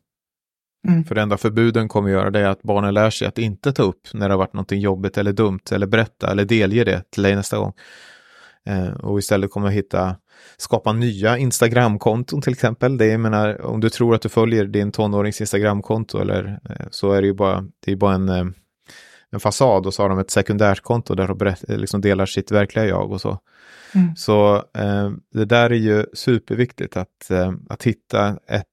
Mm. 0.87 1.03
För 1.03 1.15
det 1.15 1.21
enda 1.21 1.37
förbuden 1.37 1.87
kommer 1.87 2.09
att 2.09 2.13
göra 2.13 2.29
det 2.29 2.39
är 2.39 2.49
att 2.49 2.63
barnen 2.63 2.93
lär 2.93 3.09
sig 3.09 3.27
att 3.27 3.37
inte 3.37 3.73
ta 3.73 3.83
upp 3.83 4.07
när 4.13 4.29
det 4.29 4.33
har 4.33 4.39
varit 4.39 4.53
någonting 4.53 4.79
jobbigt 4.79 5.17
eller 5.17 5.33
dumt 5.33 5.59
eller 5.71 5.87
berätta 5.87 6.31
eller 6.31 6.45
delge 6.45 6.83
det 6.83 7.11
till 7.11 7.23
dig 7.23 7.35
nästa 7.35 7.57
gång. 7.57 7.73
Eh, 8.65 8.89
och 8.89 9.19
istället 9.19 9.51
kommer 9.51 9.67
att 9.67 9.73
hitta, 9.73 10.15
skapa 10.57 10.93
nya 10.93 11.37
Instagramkonton 11.37 12.41
till 12.41 12.53
exempel. 12.53 12.97
Det 12.97 13.11
är, 13.11 13.17
menar, 13.17 13.61
om 13.61 13.79
du 13.79 13.89
tror 13.89 14.15
att 14.15 14.21
du 14.21 14.29
följer 14.29 14.65
din 14.65 14.91
tonårings 14.91 15.41
Instagramkonto 15.41 16.19
eller 16.19 16.59
eh, 16.69 16.85
så 16.91 17.11
är 17.11 17.21
det 17.21 17.27
ju 17.27 17.33
bara, 17.33 17.65
det 17.85 17.91
är 17.91 17.95
bara 17.95 18.15
en, 18.15 18.29
eh, 18.29 18.45
en 19.31 19.39
fasad 19.39 19.85
och 19.85 19.93
så 19.93 20.01
har 20.01 20.09
de 20.09 20.19
ett 20.19 20.31
sekundärt 20.31 20.81
konto 20.81 21.15
där 21.15 21.27
de 21.27 21.37
berätt, 21.37 21.63
liksom 21.67 22.01
delar 22.01 22.25
sitt 22.25 22.51
verkliga 22.51 22.85
jag 22.85 23.11
och 23.11 23.21
så. 23.21 23.39
Mm. 23.95 24.15
Så 24.15 24.55
eh, 24.55 25.11
det 25.33 25.45
där 25.45 25.69
är 25.69 25.75
ju 25.75 26.05
superviktigt 26.13 26.97
att, 26.97 27.31
eh, 27.31 27.53
att 27.69 27.83
hitta 27.83 28.37
ett, 28.47 28.67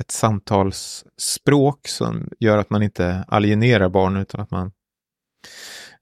ett 0.00 0.10
samtalsspråk 0.10 1.88
som 1.88 2.28
gör 2.40 2.58
att 2.58 2.70
man 2.70 2.82
inte 2.82 3.24
alienerar 3.28 3.88
barn 3.88 4.16
utan 4.16 4.40
att 4.40 4.50
man 4.50 4.72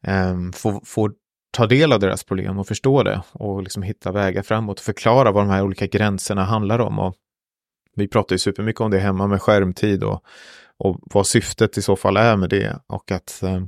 eh, 0.06 0.36
får, 0.52 0.80
får 0.84 1.12
ta 1.50 1.66
del 1.66 1.92
av 1.92 2.00
deras 2.00 2.24
problem 2.24 2.58
och 2.58 2.66
förstå 2.66 3.02
det 3.02 3.22
och 3.32 3.62
liksom 3.62 3.82
hitta 3.82 4.12
vägar 4.12 4.42
framåt 4.42 4.78
och 4.78 4.84
förklara 4.84 5.32
vad 5.32 5.44
de 5.44 5.50
här 5.50 5.62
olika 5.62 5.86
gränserna 5.86 6.44
handlar 6.44 6.78
om. 6.78 6.98
Och 6.98 7.14
vi 7.96 8.08
pratar 8.08 8.34
ju 8.34 8.38
supermycket 8.38 8.80
om 8.80 8.90
det 8.90 8.98
hemma 8.98 9.26
med 9.26 9.42
skärmtid 9.42 10.04
och, 10.04 10.24
och 10.78 11.00
vad 11.00 11.26
syftet 11.26 11.78
i 11.78 11.82
så 11.82 11.96
fall 11.96 12.16
är 12.16 12.36
med 12.36 12.50
det 12.50 12.78
och 12.86 13.10
att, 13.10 13.42
eh, 13.42 13.62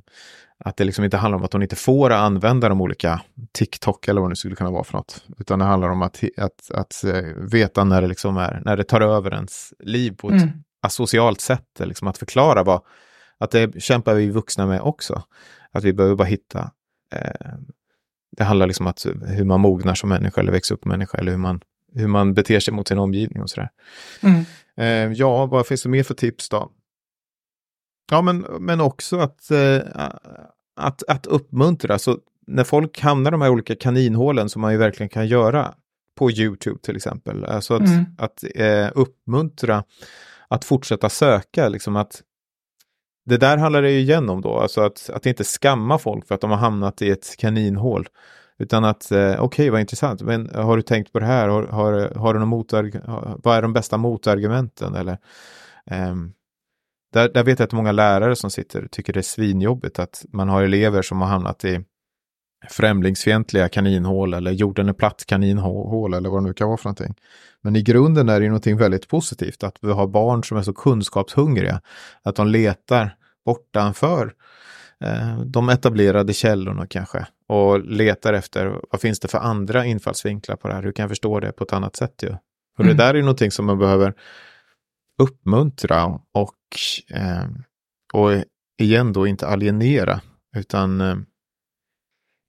att 0.59 0.77
det 0.77 0.85
liksom 0.85 1.05
inte 1.05 1.17
handlar 1.17 1.39
om 1.39 1.45
att 1.45 1.53
hon 1.53 1.63
inte 1.63 1.77
får 1.77 2.11
använda 2.11 2.69
de 2.69 2.81
olika 2.81 3.23
TikTok 3.53 4.09
eller 4.09 4.21
vad 4.21 4.31
det 4.31 4.37
skulle 4.37 4.57
kunna 4.57 4.71
vara 4.71 4.85
för 4.85 4.93
något. 4.93 5.25
Utan 5.39 5.59
det 5.59 5.65
handlar 5.65 5.89
om 5.89 6.03
att, 6.03 6.25
att, 6.37 6.71
att 6.75 7.05
eh, 7.05 7.23
veta 7.53 7.85
när 7.85 8.03
det, 8.03 8.09
liksom 8.09 8.37
är, 8.37 8.63
när 8.65 8.77
det 8.77 8.85
tar 8.85 9.01
över 9.01 9.35
ens 9.35 9.73
liv 9.79 10.17
på 10.17 10.29
ett 10.29 10.43
mm. 10.43 10.63
asocialt 10.83 11.41
sätt. 11.41 11.67
Liksom 11.79 12.09
att 12.09 12.19
förklara 12.19 12.63
vad, 12.63 12.83
att 13.39 13.51
det 13.51 13.83
kämpar 13.83 14.15
vi 14.15 14.31
vuxna 14.31 14.67
med 14.67 14.81
också. 14.81 15.23
Att 15.73 15.85
vi 15.85 15.93
behöver 15.93 16.17
bara 16.17 16.25
hitta 16.25 16.71
Eh, 17.13 17.51
det 18.37 18.45
handlar 18.45 18.67
liksom 18.67 18.87
om 18.87 19.23
hur 19.27 19.45
man 19.45 19.61
mognar 19.61 19.95
som 19.95 20.09
människa 20.09 20.41
eller 20.41 20.53
växer 20.53 20.75
upp 20.75 20.83
som 20.83 20.89
människa 20.89 21.19
eller 21.19 21.31
hur 21.31 21.39
man, 21.39 21.61
hur 21.95 22.09
man 22.09 22.35
beter 22.35 22.61
sig 22.61 22.75
mot 22.75 22.89
sin 22.89 22.99
omgivning 22.99 23.43
och 23.43 23.51
sådär. 23.51 23.71
Mm. 24.21 24.45
Eh, 24.77 25.19
ja, 25.19 25.47
vad 25.47 25.67
finns 25.67 25.83
det 25.83 25.89
mer 25.89 26.03
för 26.03 26.15
tips 26.15 26.49
då? 26.49 26.71
Ja, 28.11 28.23
men, 28.23 28.39
men 28.39 28.81
också 28.81 29.19
att, 29.19 29.51
eh, 29.51 29.81
att, 30.77 31.03
att 31.09 31.27
uppmuntra. 31.27 31.99
Så 31.99 32.19
när 32.47 32.65
folk 32.65 33.01
hamnar 33.01 33.31
i 33.31 33.33
de 33.33 33.43
här 33.43 33.51
olika 33.51 33.75
kaninhålen 33.75 34.49
som 34.49 34.63
man 34.63 34.73
ju 34.73 34.79
verkligen 34.79 35.09
kan 35.09 35.27
göra 35.27 35.75
på 36.19 36.31
YouTube 36.31 36.79
till 36.83 36.97
exempel. 36.97 37.45
Alltså 37.45 37.75
att, 37.75 37.89
mm. 37.89 38.05
att 38.19 38.45
eh, 38.55 38.91
uppmuntra 38.95 39.85
att 40.49 40.65
fortsätta 40.65 41.09
söka, 41.09 41.69
liksom 41.69 41.97
att 41.97 42.23
det 43.25 43.37
där 43.37 43.57
handlar 43.57 43.83
det 43.83 43.91
ju 43.91 43.99
igen 43.99 44.29
om 44.29 44.41
då, 44.41 44.59
alltså 44.59 44.81
att, 44.81 45.11
att 45.11 45.27
inte 45.27 45.45
skamma 45.45 45.99
folk 45.99 46.29
för 46.29 46.35
att 46.35 46.41
de 46.41 46.51
har 46.51 46.59
hamnat 46.59 47.03
i 47.03 47.11
ett 47.11 47.37
kaninhål. 47.39 48.09
Utan 48.59 48.85
att, 48.85 49.11
eh, 49.11 49.19
okej 49.19 49.41
okay, 49.41 49.71
vad 49.71 49.81
intressant, 49.81 50.23
men 50.23 50.51
har 50.55 50.77
du 50.77 50.83
tänkt 50.83 51.13
på 51.13 51.19
det 51.19 51.27
här? 51.27 51.49
Har, 51.49 51.63
har, 51.63 52.15
har 52.17 52.35
du 52.35 52.41
någon 52.41 52.49
motarg- 52.49 53.41
vad 53.43 53.57
är 53.57 53.63
de 53.63 53.73
bästa 53.73 53.97
motargumenten? 53.97 54.95
Eller, 54.95 55.19
eh, 55.87 56.15
där, 57.13 57.29
där 57.29 57.45
vet 57.45 57.59
jag 57.59 57.67
att 57.67 57.73
många 57.73 57.93
lärare 57.93 58.37
som 58.37 58.51
sitter 58.51 58.89
tycker 58.91 59.13
det 59.13 59.21
är 59.21 59.23
svinjobbigt 59.23 59.99
att 59.99 60.25
man 60.33 60.49
har 60.49 60.63
elever 60.63 61.03
som 61.03 61.21
har 61.21 61.29
hamnat 61.29 61.65
i 61.65 61.85
främlingsfientliga 62.71 63.69
kaninhål 63.69 64.35
eller 64.35 64.51
jorden 64.51 64.89
är 64.89 64.93
platt 64.93 65.25
kaninhål 65.27 66.15
eller 66.15 66.31
vad 66.31 66.43
det 66.43 66.47
nu 66.47 66.55
kan 66.55 66.69
vara 66.69 66.77
för 66.77 66.85
någonting. 66.85 67.15
Men 67.63 67.77
i 67.77 67.83
grunden 67.83 68.29
är 68.29 68.41
det 68.41 68.45
ju 68.45 68.51
någonting 68.51 68.77
väldigt 68.77 69.09
positivt 69.09 69.63
att 69.63 69.79
vi 69.81 69.93
har 69.93 70.07
barn 70.07 70.45
som 70.45 70.57
är 70.57 70.63
så 70.63 70.73
kunskapshungriga 70.73 71.81
att 72.23 72.37
de 72.37 72.47
letar 72.47 73.17
bortanför 73.45 74.35
eh, 75.05 75.41
de 75.41 75.69
etablerade 75.69 76.33
källorna 76.33 76.87
kanske 76.87 77.27
och 77.49 77.81
letar 77.85 78.33
efter 78.33 78.81
vad 78.91 79.01
finns 79.01 79.21
det 79.21 79.29
för 79.29 79.39
andra 79.39 79.85
infallsvinklar 79.85 80.57
på 80.57 80.69
det 80.69 80.75
här? 80.75 80.83
Hur 80.83 80.93
kan 80.93 81.03
jag 81.03 81.11
förstå 81.11 81.41
det 81.41 81.53
på 81.53 81.65
ett 81.65 81.73
annat 81.73 81.97
sätt? 81.97 82.23
Ju? 82.23 82.29
Och 82.79 82.85
mm. 82.85 82.97
det 82.97 83.05
där 83.05 83.15
är 83.15 83.21
någonting 83.21 83.51
som 83.51 83.67
man 83.67 83.79
behöver 83.79 84.15
uppmuntra 85.19 86.05
och, 86.35 86.57
eh, 87.11 87.45
och 88.13 88.31
igen 88.81 89.13
då 89.13 89.27
inte 89.27 89.47
alienera 89.47 90.21
utan 90.57 91.01
eh, 91.01 91.17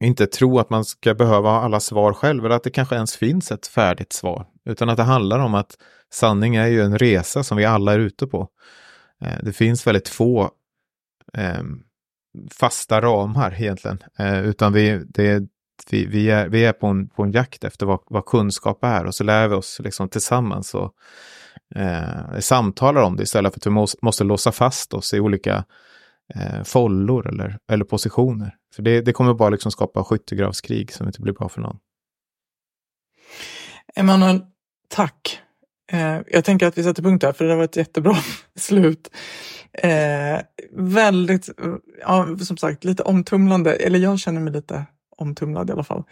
inte 0.03 0.27
tro 0.27 0.59
att 0.59 0.69
man 0.69 0.85
ska 0.85 1.13
behöva 1.13 1.49
ha 1.49 1.61
alla 1.61 1.79
svar 1.79 2.13
själv 2.13 2.45
eller 2.45 2.55
att 2.55 2.63
det 2.63 2.69
kanske 2.69 2.95
ens 2.95 3.15
finns 3.15 3.51
ett 3.51 3.67
färdigt 3.67 4.13
svar. 4.13 4.47
Utan 4.65 4.89
att 4.89 4.97
det 4.97 5.03
handlar 5.03 5.39
om 5.39 5.55
att 5.55 5.77
sanning 6.13 6.55
är 6.55 6.67
ju 6.67 6.81
en 6.81 6.97
resa 6.97 7.43
som 7.43 7.57
vi 7.57 7.65
alla 7.65 7.93
är 7.93 7.99
ute 7.99 8.27
på. 8.27 8.47
Eh, 9.21 9.37
det 9.43 9.53
finns 9.53 9.87
väldigt 9.87 10.09
få 10.09 10.51
eh, 11.37 11.63
fasta 12.51 13.01
ramar 13.01 13.55
egentligen, 13.61 13.99
eh, 14.19 14.45
utan 14.45 14.73
vi, 14.73 15.03
det, 15.07 15.43
vi, 15.89 16.05
vi, 16.05 16.29
är, 16.29 16.49
vi 16.49 16.65
är 16.65 16.73
på 16.73 16.87
en, 16.87 17.09
på 17.09 17.23
en 17.23 17.31
jakt 17.31 17.63
efter 17.63 17.85
vad, 17.85 17.99
vad 18.05 18.25
kunskap 18.25 18.83
är 18.83 19.05
och 19.05 19.15
så 19.15 19.23
lär 19.23 19.47
vi 19.47 19.55
oss 19.55 19.79
liksom 19.83 20.09
tillsammans 20.09 20.75
och 20.75 20.93
eh, 21.75 22.39
samtalar 22.39 23.01
om 23.01 23.15
det 23.15 23.23
istället 23.23 23.53
för 23.53 23.59
att 23.59 23.65
vi 23.65 23.71
måste, 23.71 23.97
måste 24.01 24.23
låsa 24.23 24.51
fast 24.51 24.93
oss 24.93 25.13
i 25.13 25.19
olika 25.19 25.65
eh, 26.35 26.63
follor 26.63 27.27
eller, 27.27 27.57
eller 27.71 27.85
positioner. 27.85 28.55
För 28.75 28.83
det, 28.83 29.01
det 29.01 29.13
kommer 29.13 29.33
bara 29.33 29.49
liksom 29.49 29.71
skapa 29.71 30.03
skyttegravskrig 30.03 30.93
som 30.93 31.07
inte 31.07 31.21
blir 31.21 31.33
bra 31.33 31.49
för 31.49 31.61
någon. 31.61 31.77
Emanuel, 33.95 34.41
tack. 34.87 35.39
Eh, 35.91 36.19
jag 36.27 36.45
tänker 36.45 36.67
att 36.67 36.77
vi 36.77 36.83
sätter 36.83 37.03
punkt 37.03 37.23
här, 37.23 37.33
för 37.33 37.45
det 37.45 37.55
var 37.55 37.63
ett 37.63 37.75
jättebra 37.75 38.15
slut. 38.55 39.09
Eh, 39.73 40.39
väldigt, 40.71 41.49
ja, 42.01 42.37
som 42.41 42.57
sagt, 42.57 42.83
lite 42.83 43.03
omtumlande. 43.03 43.73
Eller 43.73 43.99
jag 43.99 44.19
känner 44.19 44.41
mig 44.41 44.53
lite 44.53 44.85
omtumlad 45.17 45.69
i 45.69 45.73
alla 45.73 45.83
fall. 45.83 46.03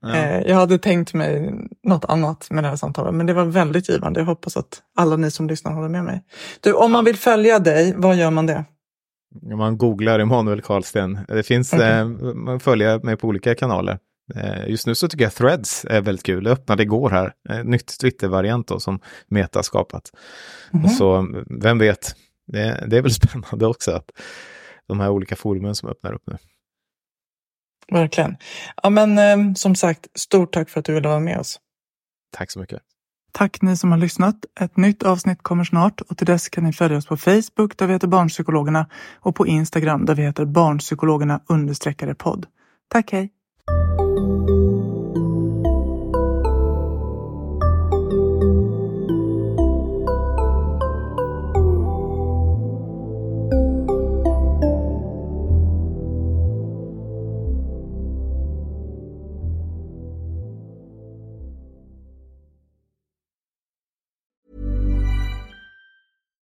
Ja. 0.00 0.16
Eh, 0.16 0.42
jag 0.42 0.56
hade 0.56 0.78
tänkt 0.78 1.14
mig 1.14 1.54
något 1.82 2.04
annat 2.04 2.50
med 2.50 2.64
det 2.64 2.68
här 2.68 2.76
samtalet, 2.76 3.14
men 3.14 3.26
det 3.26 3.34
var 3.34 3.44
väldigt 3.44 3.88
givande. 3.88 4.20
Jag 4.20 4.26
hoppas 4.26 4.56
att 4.56 4.82
alla 4.96 5.16
ni 5.16 5.30
som 5.30 5.48
lyssnar 5.48 5.72
håller 5.72 5.88
med 5.88 6.04
mig. 6.04 6.22
Du, 6.60 6.72
om 6.72 6.92
man 6.92 7.04
vill 7.04 7.16
följa 7.16 7.58
dig, 7.58 7.94
vad 7.96 8.16
gör 8.16 8.30
man 8.30 8.46
det? 8.46 8.64
Man 9.42 9.78
googlar 9.78 10.18
Emanuel 10.18 10.62
Karlsten. 10.62 11.18
Det 11.28 11.42
finns, 11.42 11.72
okay. 11.72 11.98
eh, 11.98 12.06
man 12.34 12.60
följer 12.60 12.98
mig 12.98 13.16
på 13.16 13.28
olika 13.28 13.54
kanaler. 13.54 13.98
Eh, 14.34 14.68
just 14.68 14.86
nu 14.86 14.94
så 14.94 15.08
tycker 15.08 15.24
jag 15.24 15.34
Threads 15.34 15.84
är 15.84 16.00
väldigt 16.00 16.26
kul. 16.26 16.44
Det 16.44 16.50
öppnade 16.50 16.82
igår 16.82 17.10
här. 17.10 17.32
Eh, 17.48 17.64
nytt 17.64 17.98
Twitter-variant 18.00 18.68
då 18.68 18.80
som 18.80 19.00
Meta 19.28 19.62
skapat. 19.62 20.10
Mm 20.72 20.86
-hmm. 20.86 20.88
Så 20.88 21.28
vem 21.62 21.78
vet, 21.78 22.16
det, 22.46 22.84
det, 22.86 22.96
är 22.96 23.02
väl 23.02 23.10
spännande 23.14 23.66
också 23.66 23.90
att 23.90 24.10
de 24.86 25.00
här 25.00 25.10
olika 25.10 25.36
forumen 25.36 25.74
som 25.74 25.88
öppnar 25.88 26.12
upp 26.12 26.22
nu. 26.26 26.36
Verkligen. 27.92 28.36
Ja 28.82 28.90
men 28.90 29.18
eh, 29.18 29.54
som 29.54 29.74
sagt, 29.74 30.06
stort 30.14 30.52
tack 30.52 30.70
för 30.70 30.80
att 30.80 30.86
du 30.86 30.94
ville 30.94 31.08
vara 31.08 31.20
med 31.20 31.38
oss. 31.38 31.60
Tack 32.36 32.50
så 32.50 32.58
mycket. 32.58 32.82
Tack 33.38 33.62
ni 33.62 33.76
som 33.76 33.90
har 33.90 33.98
lyssnat. 33.98 34.44
Ett 34.60 34.76
nytt 34.76 35.02
avsnitt 35.02 35.42
kommer 35.42 35.64
snart 35.64 36.00
och 36.00 36.16
till 36.16 36.26
dess 36.26 36.48
kan 36.48 36.64
ni 36.64 36.72
följa 36.72 36.98
oss 36.98 37.06
på 37.06 37.16
Facebook 37.16 37.76
där 37.76 37.86
vi 37.86 37.92
heter 37.92 38.08
Barnpsykologerna 38.08 38.86
och 39.20 39.34
på 39.34 39.46
Instagram 39.46 40.04
där 40.04 40.14
vi 40.14 40.22
heter 40.22 40.44
Barnpsykologerna 40.44 41.40
understreckare 41.46 42.14
podd. 42.14 42.46
Tack, 42.88 43.12
hej! 43.12 43.32